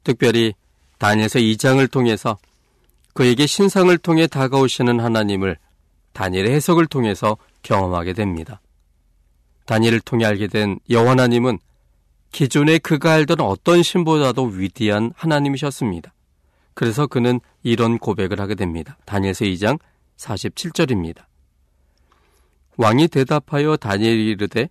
[0.04, 0.54] 특별히
[0.98, 2.38] 다니엘서 2장을 통해서
[3.14, 5.56] 그에게 신상을 통해 다가오시는 하나님을
[6.12, 8.60] 다니엘의 해석을 통해서 경험하게 됩니다.
[9.66, 11.58] 다니엘을 통해 알게 된 여호와 하나님은
[12.32, 16.12] 기존에 그가 알던 어떤 신보다도 위대한 하나님이셨습니다.
[16.74, 18.96] 그래서 그는 이런 고백을 하게 됩니다.
[19.04, 19.78] 다니엘서 2장
[20.16, 21.24] 47절입니다.
[22.76, 24.68] 왕이 대답하여 다니엘이 이르되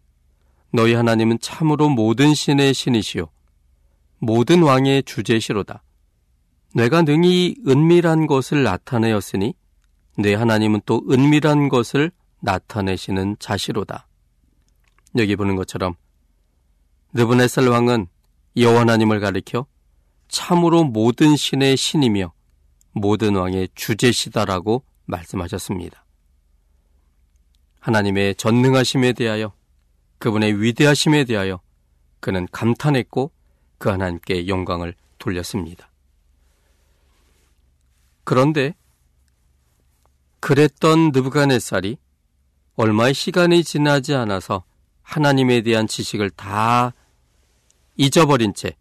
[0.71, 3.29] 너희 하나님은 참으로 모든 신의 신이시요
[4.19, 5.84] 모든 왕의 주제시로다.
[6.73, 9.53] 내가 능히 은밀한 것을 나타내었으니
[10.17, 14.08] 내 하나님은 또 은밀한 것을 나타내시는 자시로다.
[15.17, 15.95] 여기 보는 것처럼
[17.13, 18.08] 느부네살 왕은
[18.56, 19.65] 여호와 하나님을 가리켜
[20.27, 22.34] 참으로 모든 신의 신이며
[22.91, 26.06] 모든 왕의 주제시다라고 말씀하셨습니다.
[27.80, 29.53] 하나님의 전능하심에 대하여
[30.17, 31.62] 그분의 위대하심에 대하여
[32.19, 33.32] 그는 감탄했고
[33.77, 35.89] 그 하나님께 영광을 돌렸습니다.
[38.23, 38.75] 그런데
[40.39, 41.97] 그랬던 느부갓네살이
[42.75, 44.63] 얼마의 시간이 지나지 않아서
[45.01, 46.93] 하나님에 대한 지식을 다
[47.95, 48.75] 잊어버린 채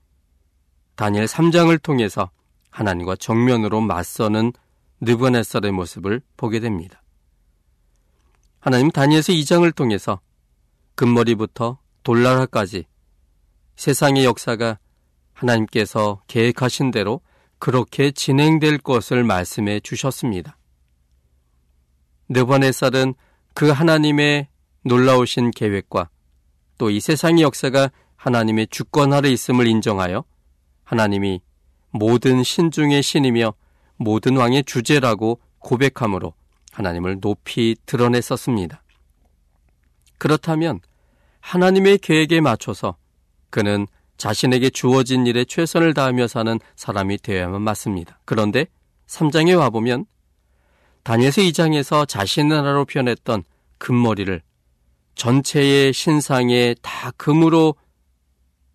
[0.96, 2.30] 다니엘 3장을 통해서
[2.70, 4.52] 하나님과 정면으로 맞서는
[5.00, 7.02] 느부갓네살의 모습을 보게 됩니다.
[8.60, 10.20] 하나님 다니엘서 2장을 통해서
[10.96, 12.84] 금머리부터 돌나라까지
[13.76, 14.78] 세상의 역사가
[15.36, 17.20] 하나님께서 계획하신 대로
[17.58, 20.56] 그렇게 진행될 것을 말씀해 주셨습니다.
[22.28, 23.14] 느부갓네살은
[23.54, 24.48] 그 하나님의
[24.84, 26.10] 놀라우신 계획과
[26.78, 30.24] 또 이 세상의 역사가 하나님의 주권 아래 있음을 인정하여
[30.84, 31.40] 하나님이
[31.90, 33.54] 모든 신 중의 신이며
[33.96, 36.34] 모든 왕의 주제라고 고백함으로
[36.72, 38.82] 하나님을 높이 드러냈었습니다.
[40.18, 40.80] 그렇다면
[41.40, 42.96] 하나님의 계획에 맞춰서
[43.50, 48.18] 그는 자신에게 주어진 일에 최선을 다하며 사는 사람이 되어야만 맞습니다.
[48.24, 48.66] 그런데
[49.06, 50.06] 3장에 와보면
[51.02, 53.44] 다니엘서 2장에서 자신의 나라로 표현했던
[53.78, 54.42] 금머리를
[55.14, 57.74] 전체의 신상에 다 금으로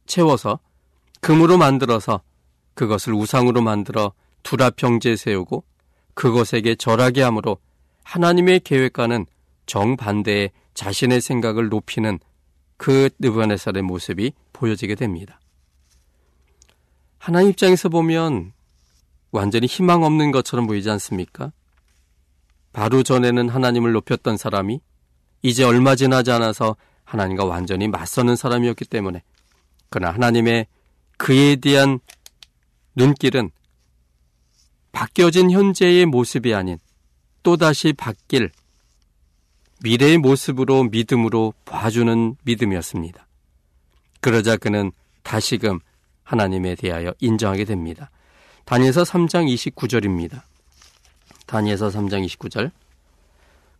[0.05, 0.59] 채워서
[1.19, 2.21] 금으로 만들어서
[2.73, 5.63] 그것을 우상으로 만들어 두라평제 세우고
[6.13, 7.57] 그것에게 절하게 함으로
[8.03, 9.25] 하나님의 계획과는
[9.65, 12.19] 정반대의 자신의 생각을 높이는
[12.77, 15.39] 그 느부갓네살의 모습이 보여지게 됩니다.
[17.17, 18.53] 하나님 입장에서 보면
[19.31, 21.51] 완전히 희망 없는 것처럼 보이지 않습니까?
[22.71, 24.79] 바로 전에는 하나님을 높였던 사람이
[25.41, 29.23] 이제 얼마 지나지 않아서 하나님과 완전히 맞서는 사람이었기 때문에
[29.89, 30.67] 그러나 하나님의
[31.17, 31.99] 그에 대한
[32.95, 33.49] 눈길은
[34.91, 36.77] 바뀌어진 현재의 모습이 아닌
[37.43, 38.51] 또다시 바뀔
[39.83, 43.27] 미래의 모습으로 믿음으로 봐주는 믿음이었습니다.
[44.21, 44.91] 그러자 그는
[45.23, 45.79] 다시금
[46.23, 48.09] 하나님에 대하여 인정하게 됩니다.
[48.65, 50.43] 다니엘서 3장 29절입니다.
[51.47, 52.71] 다니엘서 3장 29절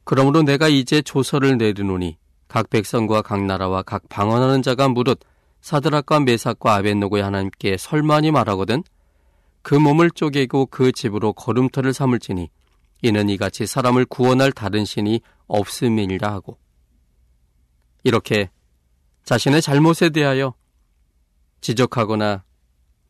[0.04, 5.20] 그러므로 내가 이제 조서를 내리노니 각 백성과 각 나라와 각 방언하는 자가 무릇
[5.62, 8.84] 사드락과 메삭과 아벤노고의 하나님께 설만이 말하거든
[9.62, 12.50] 그 몸을 쪼개고 그 집으로 걸음터를 삼을지니
[13.04, 16.58] 이는 이같이 사람을 구원할 다른 신이 없음이니라 하고
[18.04, 18.50] 이렇게
[19.32, 20.54] 자신의 잘못에 대하여
[21.62, 22.44] 지적하거나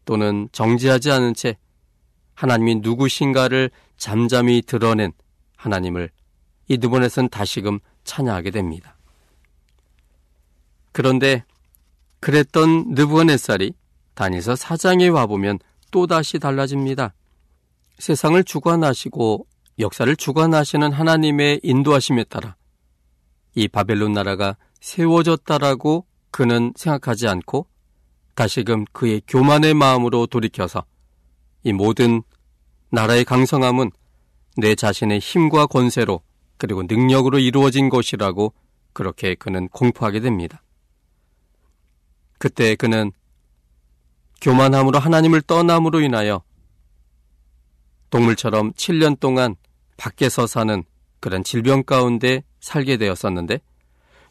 [0.05, 1.57] 또는 정지하지 않은 채
[2.35, 5.13] 하나님이 누구신가를 잠잠히 드러낸
[5.55, 6.11] 하나님을
[6.67, 8.95] 이 두번에선 다시금 찬양하게 됩니다.
[10.91, 11.43] 그런데
[12.19, 13.73] 그랬던 느부갓네살이
[14.13, 15.57] 다니서 사장에 와보면
[15.89, 17.15] 또다시 달라집니다.
[17.97, 19.47] 세상을 주관하시고
[19.79, 22.55] 역사를 주관하시는 하나님의 인도하심에 따라
[23.55, 27.67] 이 바벨론 나라가 세워졌다라고 그는 생각하지 않고
[28.35, 30.85] 다시금 그의 교만의 마음으로 돌이켜서
[31.63, 32.23] 이 모든
[32.89, 33.91] 나라의 강성함은
[34.57, 36.21] 내 자신의 힘과 권세로
[36.57, 38.53] 그리고 능력으로 이루어진 것이라고
[38.93, 40.61] 그렇게 그는 공포하게 됩니다.
[42.37, 43.11] 그때 그는
[44.41, 46.41] 교만함으로 하나님을 떠남으로 인하여
[48.09, 49.55] 동물처럼 7년 동안
[49.97, 50.83] 밖에서 사는
[51.19, 53.59] 그런 질병 가운데 살게 되었었는데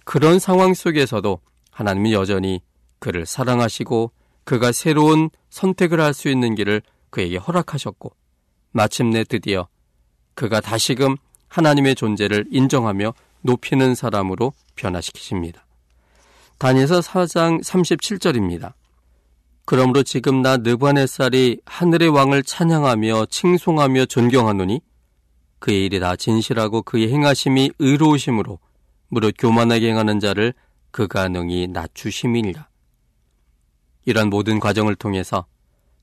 [0.04, 1.40] 그런 상황 속에서도
[1.80, 2.60] 하나님이 여전히
[2.98, 4.12] 그를 사랑하시고
[4.44, 8.12] 그가 새로운 선택을 할 수 있는 길을 그에게 허락하셨고
[8.72, 9.66] 마침내 드디어
[10.34, 11.16] 그가 다시금
[11.48, 15.64] 하나님의 존재를 인정하며 높이는 사람으로 변화시키십니다.
[16.58, 18.74] 다니엘서 4장 37절입니다.
[19.64, 24.82] 그러므로 지금 나 느부갓네살이 하늘의 왕을 찬양하며 칭송하며 존경하노니
[25.58, 28.58] 그의 일이 다 진실하고 그의 행하심이 의로우심으로
[29.08, 30.52] 무릇 교만하게 행하는 자를
[30.90, 32.68] 그가 능히 낮추심이니라.
[34.04, 35.46] 이런 모든 과정을 통해서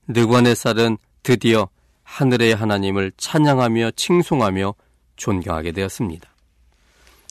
[0.08, 1.68] 느부갓네살은 드디어
[2.02, 4.74] 하늘의 하나님을 찬양하며 칭송하며
[5.16, 6.30] 존경하게 되었습니다.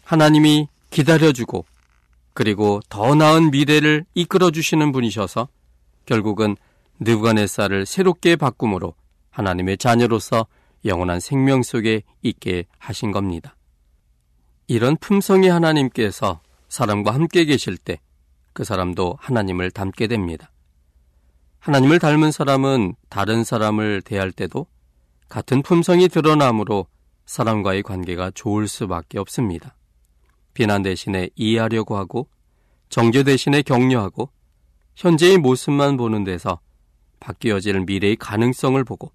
[0.04, 1.66] 하나님이 기다려주고
[2.34, 5.48] 그리고 더 나은 미래를 이끌어 주시는 분이셔서
[6.06, 6.56] 결국은
[7.00, 8.94] 느부갓네살을 새롭게 바꿈으로
[9.32, 10.46] 하나님의 자녀로서
[10.86, 13.56] 영원한 생명 속에 있게 하신 겁니다.
[14.68, 18.00] 이런 품성의 하나님께서 사람과 함께 계실 때
[18.58, 20.50] 그 사람도 하나님을 닮게 됩니다.
[21.60, 24.66] 하나님을 닮은 사람은 다른 사람을 대할 때도
[25.30, 26.88] 같은 품성이 드러나므로
[27.28, 29.76] 사람과의 관계가 좋을 수밖에 없습니다.
[30.56, 32.30] 비난 대신에 이해하려고 하고
[32.90, 34.32] 정죄 대신에 격려하고
[34.96, 36.60] 현재의 모습만 보는 데서
[37.20, 39.12] 바뀌어질 미래의 가능성을 보고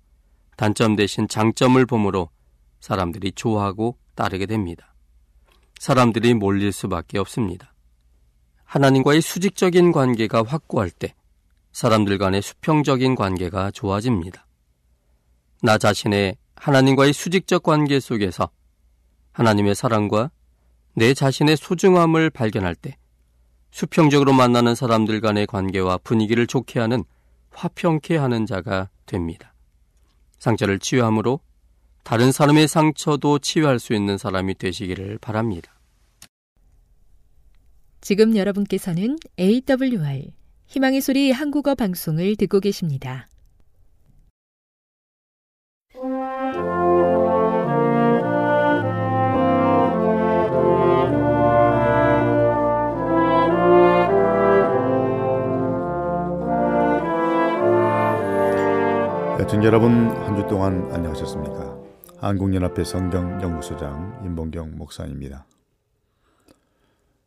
[0.57, 2.31] 단점 대신 장점을 보므로
[2.79, 4.92] 사람들이 좋아하고 따르게 됩니다.
[5.83, 7.75] 사람들이 몰릴 수밖에 없습니다.
[8.63, 11.13] 하나님과의 수직적인 관계가 확고할 때
[11.73, 14.47] 사람들 간의 수평적인 관계가 좋아집니다.
[15.61, 18.49] 나 자신의 하나님과의 수직적 관계 속에서
[19.33, 20.31] 하나님의 사랑과
[20.95, 22.97] 내 자신의 소중함을 발견할 때
[23.73, 27.03] 수평적으로 만나는 사람들 간의 관계와 분위기를 좋게 하는
[27.51, 29.53] 화평케 하는 자가 됩니다.
[30.39, 31.41] 상처를 치유함으로
[32.03, 35.73] 다른 사람의 상처도 치유할 수 있는 사람이 되시기를 바랍니다.
[38.01, 40.33] 지금 여러분께서는 AWR
[40.67, 43.29] 희망의 소리 한국어 방송을 듣고 계십니다.
[59.41, 61.72] 애청 여러분 한 주 동안 안녕하셨습니까?
[62.23, 65.45] 한국연합회 성경연구소장 임봉경 목사입니다.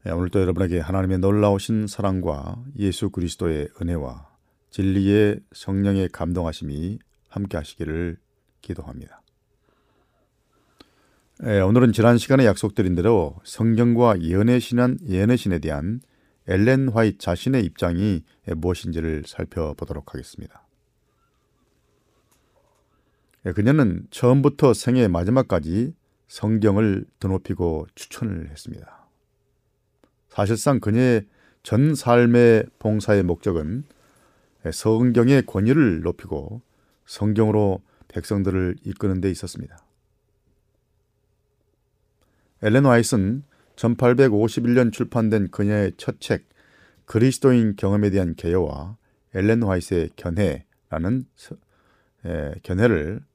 [0.06, 4.30] 네, 오늘도 여러분에게 하나님의 놀라우신 사랑과 예수 그리스도의 은혜와
[4.70, 8.16] 진리의 성령의 감동하심이 함께 하시기를
[8.62, 9.22] 기도합니다.
[11.41, 16.00] 네, 오늘은 지난 시간에 약속드린 대로 성경과 연애신한 연애신에 대한
[16.48, 20.64] 엘렌 화이트 자신의 입장이 무엇인지를 살펴보도록 하겠습니다.
[23.46, 25.93] 예, 그녀는 처음부터 생애 마지막까지
[26.28, 29.08] 성경을 드높이고 추천을 했습니다.
[30.30, 31.28] 사실상 그녀의
[31.64, 33.84] 전 삶의 봉사의 목적은
[34.72, 36.62] 성경의 권위를 높이고
[37.06, 39.78] 성경으로 백성들을 이끄는 데 있었습니다.
[42.64, 43.43] 엘렌 와이스는
[43.76, 46.48] 1851년 출판된 그녀의 첫 책
[47.06, 48.98] 그리스도인 경험에 대한 개요와
[49.34, 51.26] 엘렌 화이트의 견해라는
[52.64, 53.26] 견해를 예,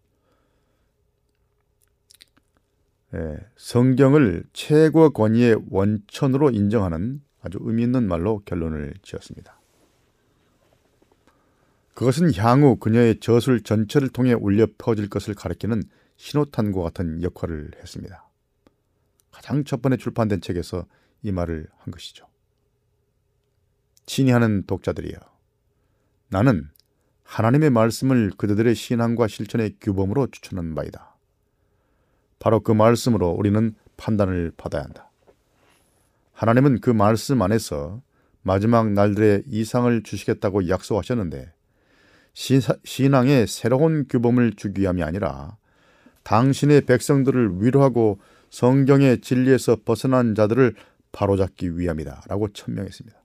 [3.56, 9.60] 성경을 최고 권위의 원천으로 인정하는 아주 의미 있는 말로 결론을 지었습니다.
[11.94, 15.82] 그것은 향후 그녀의 저술 전체를 통해 울려 퍼질 것을 가리키는
[16.16, 18.28] 신호탄과 같은 역할을 했습니다.
[19.30, 20.86] 가장 첫 번에 출판된 책에서
[21.22, 22.26] 이 말을 한 것이죠.
[24.06, 25.18] 친이하는 독자들이여.
[26.28, 26.68] 나는
[27.24, 31.09] 하나님의 말씀을 그들의 신앙과 실천의 규범으로 추천한 바이다.
[32.40, 35.12] 바로 그 말씀으로 우리는 판단을 받아야 한다.
[36.32, 38.02] 하나님은 그 말씀 안에서
[38.42, 41.52] 마지막 날들의 이상을 주시겠다고 약속하셨는데
[42.32, 45.58] 신앙의 새로운 규범을 주기 위함이 아니라
[46.22, 48.18] 당신의 백성들을 위로하고
[48.48, 50.74] 성경의 진리에서 벗어난 자들을
[51.12, 52.22] 바로잡기 위함이다.
[52.28, 53.18] 라고 천명했습니다.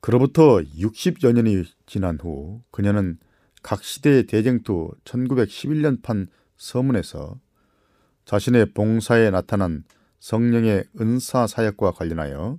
[0.00, 3.18] 그로부터 60여 년이 지난 후 그녀는
[3.64, 7.40] 각 시대의 대쟁투 1911년판 서문에서
[8.26, 9.84] 자신의 봉사에 나타난
[10.20, 12.58] 성령의 은사 사역과 관련하여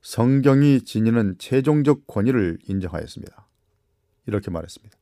[0.00, 3.46] 성경이 지니는 최종적 권위를 인정하였습니다.
[4.26, 4.96] 이렇게 말했습니다.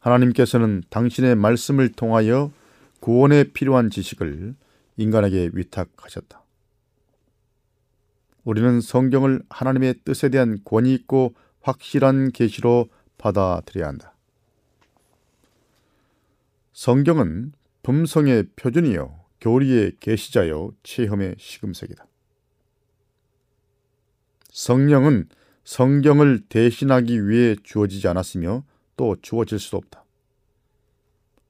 [0.00, 2.50] 하나님께서는 당신의 말씀을 통하여
[3.00, 4.54] 구원에 필요한 지식을
[4.96, 6.42] 인간에게 위탁하셨다.
[8.44, 12.88] 우리는 성경을 하나님의 뜻에 대한 권위 있고 확실한 계시로
[13.18, 14.14] 받아들여야 한다.
[16.72, 17.52] 성경은
[17.82, 22.06] 품성의 표준이요, 교리의 계시자요, 체험의 시금석이다.
[24.50, 25.28] 성령은
[25.64, 28.64] 성경을 대신하기 위해 주어지지 않았으며
[28.96, 30.04] 또 주어질 수도 없다.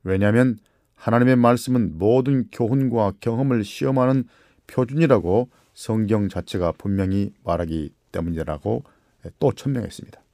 [0.02, 0.58] 왜냐하면
[0.94, 4.24] 하나님의 말씀은 모든 교훈과 경험을 시험하는
[4.66, 8.84] 표준이라고 성경 자체가 분명히 말하기 때문이라고
[9.38, 10.25] 또 천명했습니다.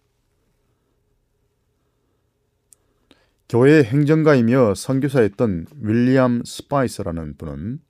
[3.52, 7.80] 교회 행정가이며 선교사였던 윌리엄 스파이서라는 분은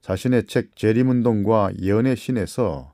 [0.00, 2.92] 자신의 책 재림운동과 예언의 신에서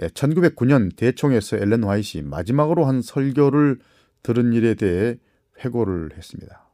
[0.00, 3.78] 1909년 대총에서 엘렌 화이시 마지막으로 한 설교를
[4.24, 5.16] 들은 일에 대해
[5.64, 6.68] 회고를 했습니다.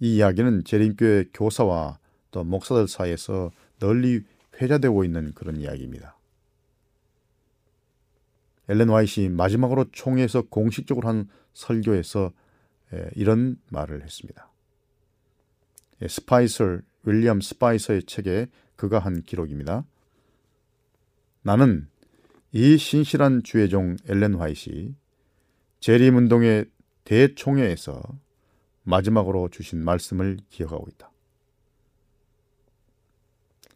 [0.00, 2.00] 이 이야기는 재림교회 교사와
[2.32, 4.24] 또 목사들 사이에서 널리
[4.60, 6.18] 회자되고 있는 그런 이야기입니다.
[8.68, 12.32] 엘렌 화이시 마지막으로 총회에서 공식적으로 한 설교에서
[13.14, 14.50] 이런 말을 했습니다.
[16.06, 19.84] 스파이서 윌리엄 스파이서의 책에 그가 한 기록입니다.
[21.42, 21.88] 나는
[22.52, 24.94] 이 신실한 주의 종 엘렌 화이시
[25.80, 26.66] 재림 운동의
[27.04, 28.02] 대총회에서
[28.82, 31.10] 마지막으로 주신 말씀을 기억하고 있다.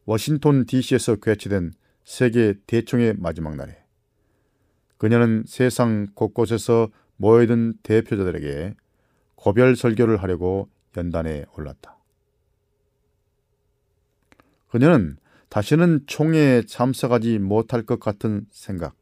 [0.06, 1.72] 워싱턴 DC에서 개최된
[2.04, 3.82] 세계 대총회 마지막 날에
[4.98, 6.90] 그녀는 세상 곳곳에서
[7.24, 8.74] 모여든 대표자들에게
[9.34, 11.96] 고별 설교를 하려고 연단에 올랐다.
[14.68, 15.16] 그녀는
[15.48, 18.94] 다시는 총회에 참석하지 못할 것 같은 생각,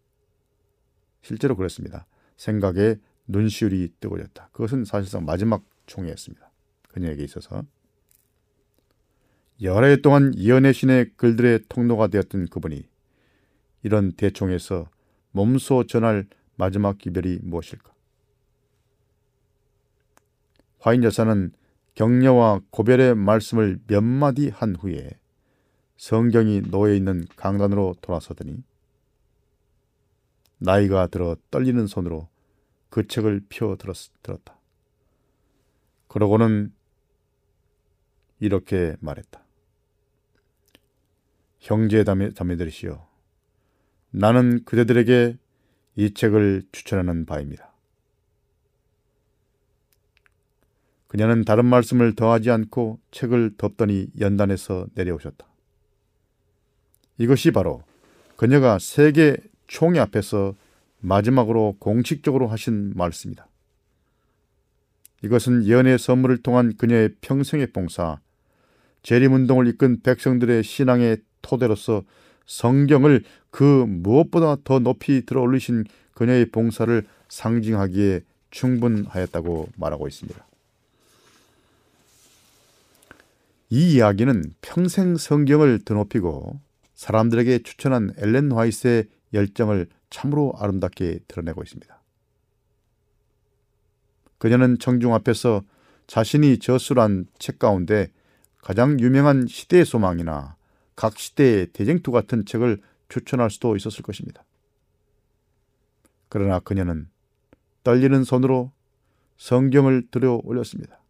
[1.20, 2.06] 실제로 그랬습니다.
[2.36, 2.94] 생각에
[3.26, 4.50] 눈시울이 뜨거졌다.
[4.52, 6.52] 그것은 사실상 마지막 총회였습니다.
[6.90, 7.64] 그녀에게 있어서.
[9.62, 12.84] 여러 해 동안 이연의 신의 글들의 통로가 되었던 그분이
[13.82, 14.88] 이런 대총에서
[15.32, 17.91] 몸소 전할 마지막 기별이 무엇일까?
[20.83, 21.53] 화인 여사는
[21.95, 25.11] 격려와 고별의 말씀을 몇 마디 한 후에
[25.97, 28.64] 성경이 놓여 있는 강단으로 돌아서더니
[30.59, 32.28] 나이가 들어 떨리는 손으로
[32.91, 34.59] 그 책을 펴 들었다.
[36.09, 36.72] 그러고는
[38.41, 39.41] 이렇게 말했다.
[41.61, 43.09] 형제 자매들이시여,
[44.11, 45.39] 나는 그대들에게
[45.95, 47.71] 이 책을 추천하는 바입니다.
[51.12, 55.46] 그녀는 다른 말씀을 더하지 않고 책을 덮더니 연단에서 내려오셨다.
[57.18, 57.82] 이것이 바로
[58.36, 59.36] 그녀가 세계
[59.66, 60.54] 총회 앞에서
[61.00, 63.46] 마지막으로 공식적으로 하신 말씀이다.
[65.22, 68.18] 이것은 연애 선물을 통한 그녀의 평생의 봉사,
[69.02, 72.04] 재림운동을 이끈 백성들의 신앙의 토대로서
[72.46, 75.84] 성경을 그 무엇보다 더 높이 들어 올리신
[76.14, 80.51] 그녀의 봉사를 상징하기에 충분하였다고 말하고 있습니다.
[83.72, 86.60] 이 이야기는 평생 성경을 드높이고
[86.94, 92.02] 사람들에게 추천한 엘렌 화이트의 열정을 참으로 아름답게 드러내고 있습니다.
[94.36, 95.62] 그녀는 청중 앞에서
[96.06, 98.08] 자신이 저술한 책 가운데
[98.58, 100.54] 가장 유명한 시대의 소망이나
[100.94, 104.44] 각 시대의 대쟁투 같은 책을 추천할 수도 있었을 것입니다.
[106.28, 107.08] 그러나 그녀는
[107.84, 108.70] 떨리는 손으로
[109.38, 111.01] 성경을 들여 올렸습니다.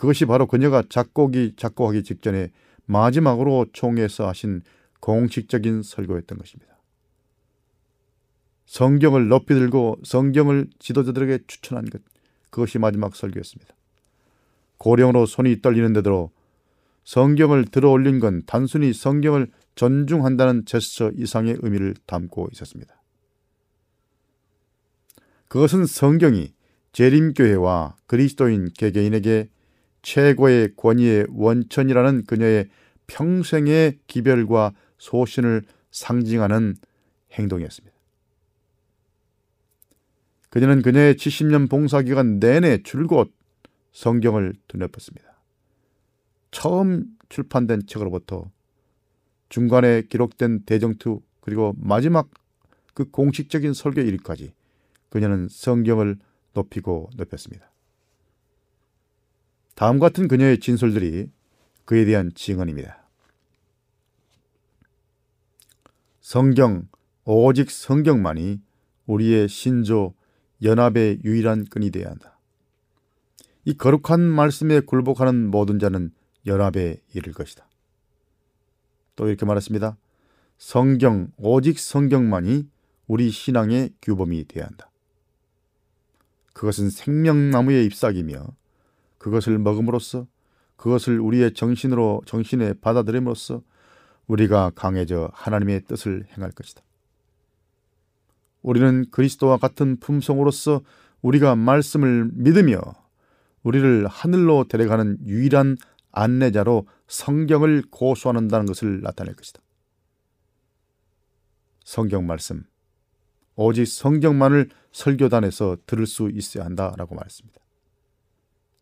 [0.00, 2.52] 그것이 바로 그녀가 작곡이 작곡하기 직전에
[2.86, 4.62] 마지막으로 총회에서 하신
[5.00, 6.78] 공식적인 설교였던 것입니다.
[8.64, 12.00] 성경을 높이 들고 성경을 지도자들에게 추천한 것,
[12.48, 13.74] 그것이 마지막 설교였습니다.
[14.78, 16.30] 고령으로 손이 떨리는데도
[17.04, 23.02] 성경을 들어 올린 건 단순히 성경을 존중한다는 제스처 이상의 의미를 담고 있었습니다.
[25.48, 26.54] 그것은 성경이
[26.92, 29.50] 재림교회와 그리스도인 개개인에게
[30.02, 32.68] 최고의 권위의 원천이라는 그녀의
[33.06, 36.76] 평생의 기별과 소신을 상징하는
[37.32, 37.96] 행동이었습니다.
[40.48, 43.32] 그녀는 그녀의 70년 봉사기간 내내 줄곧
[43.92, 45.40] 성경을 드높였습니다.
[46.50, 48.50] 처음 출판된 책으로부터
[49.48, 52.30] 중간에 기록된 대정투 그리고 마지막
[52.94, 54.52] 그 공식적인 설교 일까지
[55.08, 56.16] 그녀는 성경을
[56.52, 57.70] 높이고 높였습니다.
[59.80, 61.30] 다음 같은 그녀의 진술들이
[61.86, 63.02] 그에 대한 증언입니다.
[66.20, 66.86] 성경,
[67.24, 68.60] 오직 성경만이
[69.06, 70.12] 우리의 신조
[70.62, 72.38] 연합의 유일한 끈이 되어야 한다.
[73.64, 76.12] 이 거룩한 말씀에 굴복하는 모든 자는
[76.44, 77.66] 연합에 이를 것이다.
[79.16, 79.96] 또 이렇게 말했습니다.
[80.58, 82.68] 성경, 오직 성경만이
[83.06, 84.90] 우리 신앙의 규범이 되어야 한다.
[86.52, 88.59] 그것은 생명나무의 잎사귀며
[89.20, 90.26] 그것을 먹음으로써
[90.76, 93.62] 그것을 우리의 정신으로 정신에 받아들임으로써
[94.26, 96.82] 우리가 강해져 하나님의 뜻을 행할 것이다.
[98.62, 100.80] 우리는 그리스도와 같은 품성으로서
[101.20, 102.80] 우리가 말씀을 믿으며
[103.62, 105.76] 우리를 하늘로 데려가는 유일한
[106.12, 109.60] 안내자로 성경을 고수한다는 것을 나타낼 것이다.
[111.84, 112.64] 성경 말씀,
[113.54, 117.60] 오직 성경만을 설교단에서 들을 수 있어야 한다라고 말했습니다.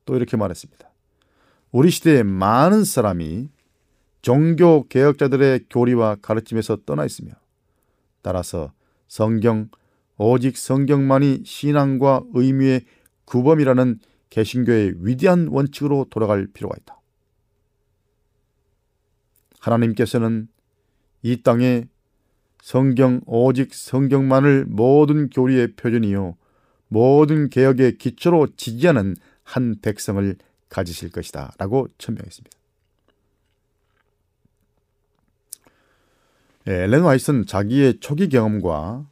[0.09, 0.91] 또 이렇게 말했습니다.
[1.71, 3.51] 우리 시대에 많은 사람이
[4.23, 7.33] 종교 개혁자들의 교리와 가르침에서 떠나 있으며
[8.23, 8.73] 따라서
[9.07, 9.69] 성경
[10.17, 12.87] 오직 성경만이 신앙과 의미의
[13.27, 13.99] 구범이라는
[14.31, 16.99] 개신교의 위대한 원칙으로 돌아갈 필요가 있다.
[19.61, 20.49] 하나님께서는
[21.21, 21.87] 이 땅에
[22.63, 26.35] 성경 오직 성경만을 모든 교리의 표준이요
[26.89, 29.15] 모든 개혁의 기초로 지지하는
[29.49, 30.37] 한 백성을
[30.69, 32.59] 가지실 것이다 라고 천명했습니다.
[36.69, 39.07] 예, 엘렌 와이스는 자기의 초기 경험과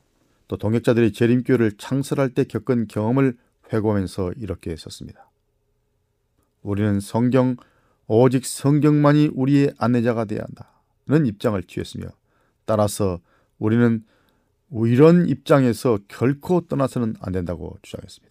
[0.47, 3.39] 또 동역자들이 재림교를 창설할 때 겪은 경험을
[3.73, 5.31] 회고하면서 이렇게 썼습니다.
[6.63, 7.57] 우리는 성경
[8.07, 12.09] 오직 성경만이 우리의 안내자가 되어야 한다는 입장을 취했으며
[12.67, 13.21] 따라서
[13.59, 14.05] 우리는
[14.71, 18.26] 이런 입장에서 결코 떠나서는 안 된다고 주장했습니다.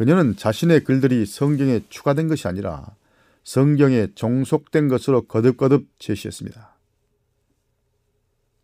[0.00, 2.96] 그녀는 자신의 글들이 성경에 추가된 것이 아니라
[3.44, 6.74] 성경에 종속된 것으로 거듭거듭 제시했습니다.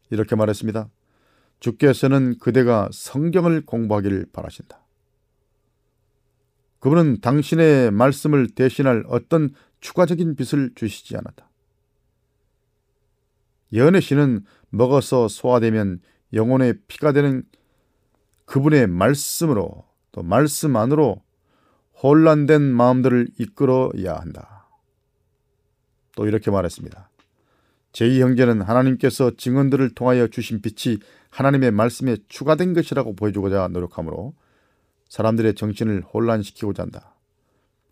[0.08, 0.88] 이렇게 말했습니다.
[1.60, 4.80] 주께서는 그대가 성경을 공부하기를 바라신다.
[6.78, 11.50] 그분은 당신의 말씀을 대신할 어떤 추가적인 빛을 주시지 않았다.
[13.74, 16.00] 예언의 씨는 먹어서 소화되면
[16.32, 17.42] 영혼의 피가 되는
[18.46, 21.25] 그분의 말씀으로 또 말씀 안으로
[22.02, 24.68] 혼란된 마음들을 이끌어야 한다.
[26.14, 27.10] 또 이렇게 말했습니다.
[27.92, 30.98] 제2 형제는 하나님께서 증언들을 통하여 주신 빛이
[31.30, 34.34] 하나님의 말씀에 추가된 것이라고 보여주고자 노력하므로
[35.08, 37.14] 사람들의 정신을 혼란시키고자 한다.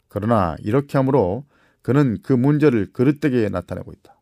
[0.08, 1.44] 그러나 이렇게 함으로
[1.82, 4.14] 그는 그 문제를 그릇되게 나타내고 있다.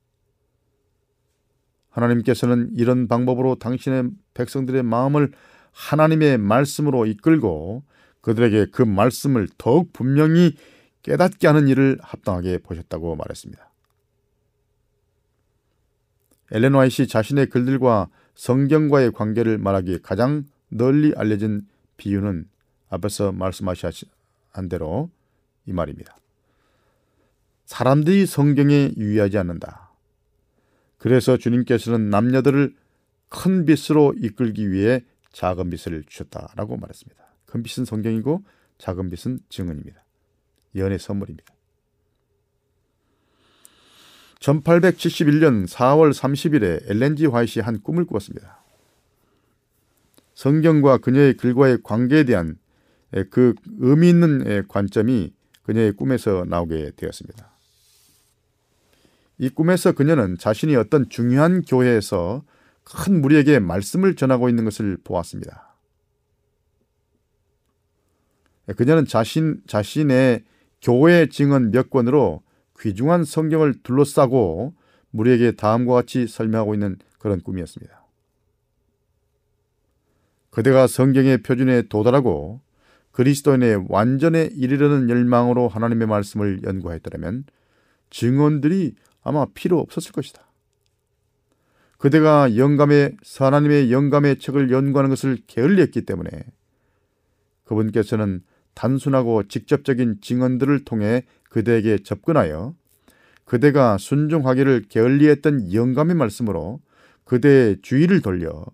[1.91, 5.33] 하나님께서는 이런 방법으로 당신의 백성들의 마음을
[5.73, 7.83] 하나님의 말씀으로 이끌고
[8.23, 10.57] 그들에게 그 말씀을 더욱 분명히
[11.03, 13.71] 깨닫게 하는 일을 합당하게 보셨다고 말했습니다.
[16.53, 21.67] 엘렌 와이시 자신의 글들과 성경과의 관계를 말하기에 가장 널리 알려진
[21.97, 22.49] 비유는
[22.89, 24.09] 앞에서 말씀하신
[24.71, 25.11] 대로
[25.67, 26.17] 이 말입니다.
[27.65, 29.93] 사람들이 성경에 유의하지 않는다.
[30.99, 32.77] 그래서 주님께서는 남녀들을
[33.29, 35.03] 큰 빛으로 이끌기 위해
[35.33, 37.22] 작은 빛을 주셨다라고 말했습니다.
[37.53, 38.43] 큰 빛은 성경이고
[38.79, 40.03] 작은 빛은 증언입니다.
[40.75, 41.53] 예언의 선물입니다.
[44.41, 48.65] 1871년 4월 30일에 엘렌지 화이시 한 꿈을 꾸었습니다.
[50.33, 52.57] 성경과 그녀의 글과의 관계에 대한
[53.31, 55.35] 그 의미 있는 관점이
[55.65, 57.53] 그녀의 꿈에서 나오게 되었습니다.
[59.37, 62.45] 이 꿈에서 그녀는 자신이 어떤 중요한 교회에서
[62.83, 65.72] 큰 무리에게 말씀을 전하고 있는 것을 보았습니다.
[68.77, 70.45] 그녀는 자신, 자신의
[70.81, 72.43] 교회 증언 몇 권으로
[72.79, 74.75] 귀중한 성경을 둘러싸고
[75.11, 78.03] 무리에게 다음과 같이 설명하고 있는 그런 꿈이었습니다.
[80.51, 82.61] 그대가 성경의 표준에 도달하고
[83.13, 87.45] 그리스도인의 완전에 이르려는 열망으로 하나님의 말씀을 연구했더라면
[88.11, 90.47] 증언들이 아마 필요 없었을 것이다.
[91.99, 96.31] 그대가 영감의 하나님의 영감의 책을 연구하는 것을 게을리했기 때문에
[97.65, 98.43] 그분께서는
[98.75, 102.75] 단순하고 직접적인 증언들을 통해 그대에게 접근하여
[103.45, 106.81] 그대가 순종하기를 게을리했던 영감의 말씀으로
[107.25, 108.65] 그대의 주의를 돌려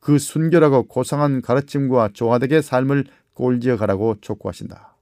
[0.00, 4.96] 그 순결하고 고상한 가르침과 조화되게 삶을 꼴지어 가라고 촉구하신다.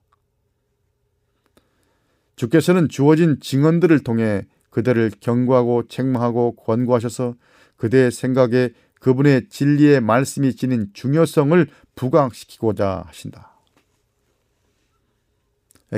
[2.37, 7.35] 주께서는 주어진 증언들을 통해 그대를 경고하고 책망하고 권고하셔서
[7.77, 8.71] 그대의 생각에
[9.01, 13.52] 그분의 진리의 말씀이 지닌 중요성을 부각시키고자 하신다.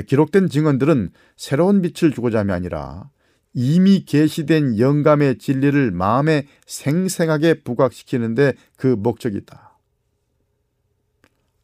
[0.01, 3.09] 기록된 증언들은 새로운 빛을 주고자 함이 아니라
[3.53, 9.77] 이미 계시된 영감의 진리를 마음에 생생하게 부각시키는데 그 목적이 있다.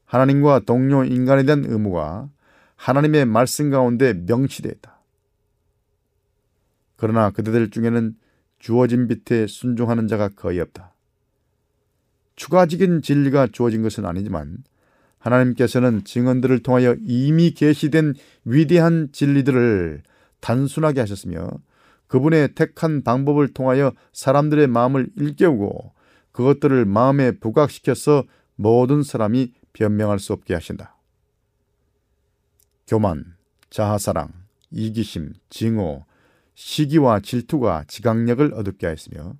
[0.05, 2.29] 하나님과 동료 인간에 대한 의무가
[2.75, 5.01] 하나님의 말씀 가운데 명시되어 있다.
[6.95, 8.15] 그러나 그대들 중에는
[8.59, 10.93] 주어진 빛에 순종하는 자가 거의 없다.
[12.35, 14.57] 추가적인 진리가 주어진 것은 아니지만
[15.21, 20.03] 하나님께서는 증언들을 통하여 이미 계시된 위대한 진리들을
[20.39, 21.49] 단순하게 하셨으며
[22.07, 25.93] 그분의 택한 방법을 통하여 사람들의 마음을 일깨우고
[26.31, 30.97] 그것들을 마음에 부각시켜서 모든 사람이 변명할 수 없게 하신다.
[32.87, 33.35] 교만,
[33.69, 34.33] 자아사랑,
[34.71, 36.05] 이기심, 증오,
[36.55, 39.35] 시기와 질투가 지각력을 얻게 하였으며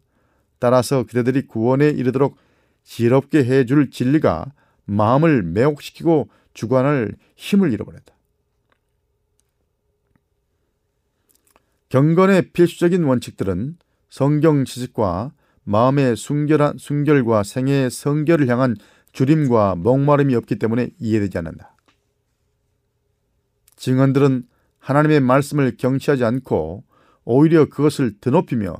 [0.59, 2.37] 따라서 그대들이 구원에 이르도록
[2.83, 4.53] 지럽게 해줄 진리가
[4.85, 8.13] 마음을 매혹시키고 주관할 힘을 잃어버렸다.
[11.89, 13.77] 경건의 필수적인 원칙들은
[14.09, 18.75] 성경 지식과 마음의 순결한, 순결과 생애의 성결을 향한
[19.11, 21.75] 주림과 목마름이 없기 때문에 이해되지 않는다.
[23.75, 24.47] 증언들은
[24.79, 26.83] 하나님의 말씀을 경치하지 않고
[27.23, 28.75] 오히려 그것을 드높이며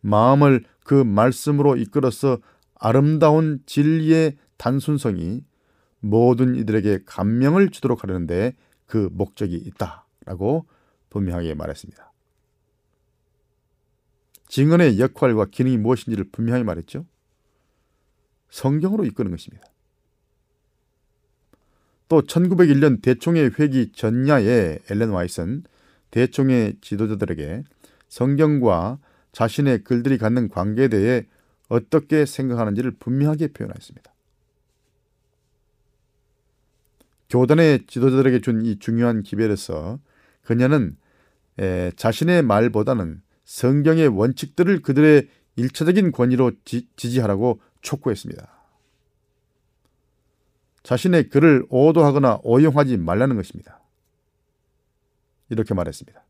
[0.00, 2.38] 마음을 그 말씀으로 이끌어서
[2.74, 5.44] 아름다운 진리의 단순성이
[5.98, 8.54] 모든 이들에게 감명을 주도록 하려는데
[8.86, 10.66] 그 목적이 있다라고
[11.10, 12.12] 분명하게 말했습니다.
[14.46, 17.06] 증언의 역할과 기능이 무엇인지를 분명히 말했죠.
[18.50, 19.66] 성경으로 이끄는 것입니다.
[22.08, 25.64] 또 1901년 대총회 회기 전야에 엘렌 와이슨
[26.12, 27.64] 대총회 지도자들에게
[28.08, 29.00] 성경과
[29.32, 31.26] 자신의 글들이 갖는 관계에 대해
[31.68, 34.11] 어떻게 생각하는지를 분명하게 표현했습니다.
[37.32, 39.98] 교단의 지도자들에게 준 이 중요한 기별에서
[40.42, 40.98] 그녀는
[41.96, 48.50] 자신의 말보다는 성경의 원칙들을 그들의 일차적인 권위로 지, 지하라고 촉구했습니다.
[50.82, 53.80] 자신의 글을 오도하거나 오용하지 말라는 것입니다.
[55.48, 56.22] 이렇게 말했습니다.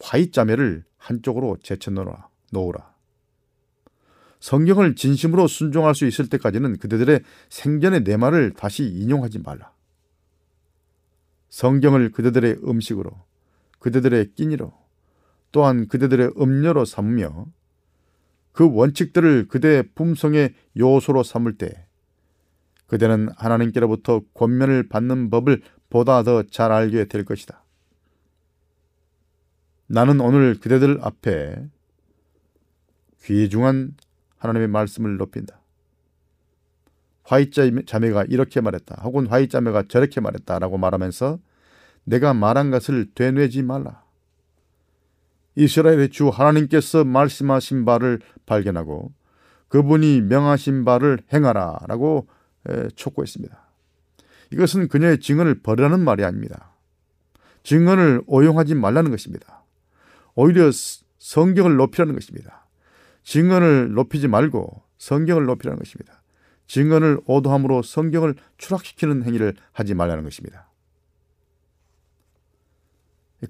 [0.00, 2.28] 화이 자매를 한쪽으로 제쳐놓으라.
[2.52, 2.94] 놓으라.
[4.40, 7.20] 성경을 진심으로 순종할 수 있을 때까지는 그들의
[7.50, 9.73] 생전의 내 말을 다시 인용하지 말라.
[11.54, 13.12] 성경을 그들의 음식으로,
[13.78, 14.74] 그들의 끼니로,
[15.52, 17.46] 또한 그대들의 음료로 삼으며
[18.50, 21.86] 그 원칙들을 그대의 품성의 요소로 삼을 때
[22.88, 27.64] 그대는 하나님께로부터 권면을 받는 법을 보다 더 잘 알게 될 것이다.
[29.86, 31.68] 나는 오늘 그대들 앞에
[33.22, 33.94] 귀중한
[34.38, 35.60] 하나님의 말씀을 높인다.
[37.24, 39.02] 화이자 자매가 이렇게 말했다.
[39.02, 41.38] 혹은 화이자 자매가 저렇게 말했다라고 말하면서
[42.04, 44.04] 내가 말한 것을 되뇌지 말라.
[45.56, 49.12] 이스라엘의 주 하나님께서 말씀하신 바를 발견하고
[49.68, 52.28] 그분이 명하신 바를 행하라 라고
[52.94, 53.64] 촉구했습니다.
[54.52, 56.72] 이것은 그녀의 증언을 버리라는 말이 아닙니다.
[57.62, 59.64] 증언을 오용하지 말라는 것입니다.
[60.34, 60.70] 오히려
[61.18, 62.66] 성경을 높이라는 것입니다.
[63.22, 66.22] 증언을 높이지 말고 성경을 높이라는 것입니다.
[66.66, 70.70] 증언을 오도함으로 성경을 추락시키는 행위를 하지 말라는 것입니다.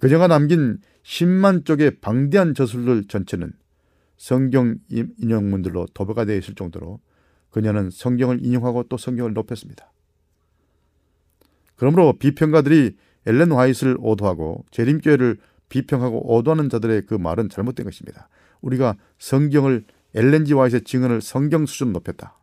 [0.00, 3.52] 그녀가 남긴 10만 쪽의 방대한 저술들 전체는
[4.16, 7.00] 성경 인용문들로 도배가 되어 있을 정도로
[7.50, 9.92] 그녀는 성경을 인용하고 또 성경을 높였습니다.
[11.76, 12.96] 그러므로 비평가들이
[13.26, 15.38] 엘렌 화이트를 오도하고 재림교회를
[15.68, 18.28] 비평하고 오도하는 자들의 그 말은 잘못된 것입니다.
[18.60, 19.84] 우리가 성경을
[20.14, 22.38] 엘렌지 화이트의 증언을 성경 수준 높였다.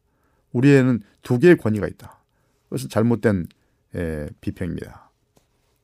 [0.52, 2.20] 우리에는 두 개의 권위가 있다.
[2.66, 3.48] 그것은 잘못된
[3.96, 5.12] 에, 비평입니다.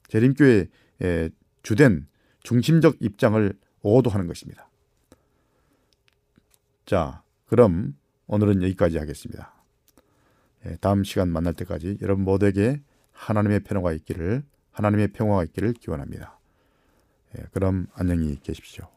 [0.08, 0.68] 재림교회
[1.02, 1.30] 에,
[1.64, 2.08] 주된
[2.44, 4.70] 중심적 입장을 오도하는 것입니다.
[6.86, 7.98] 자, 그럼
[8.28, 9.54] 오늘은 여기까지 하겠습니다.
[10.66, 16.40] 예, 다음 시간 만날 때까지 여러분 모두에게 하나님의 평화가 있기를 하나님의 평화가 있기를 기원합니다.
[17.38, 18.97] 예, 그럼 안녕히 계십시오.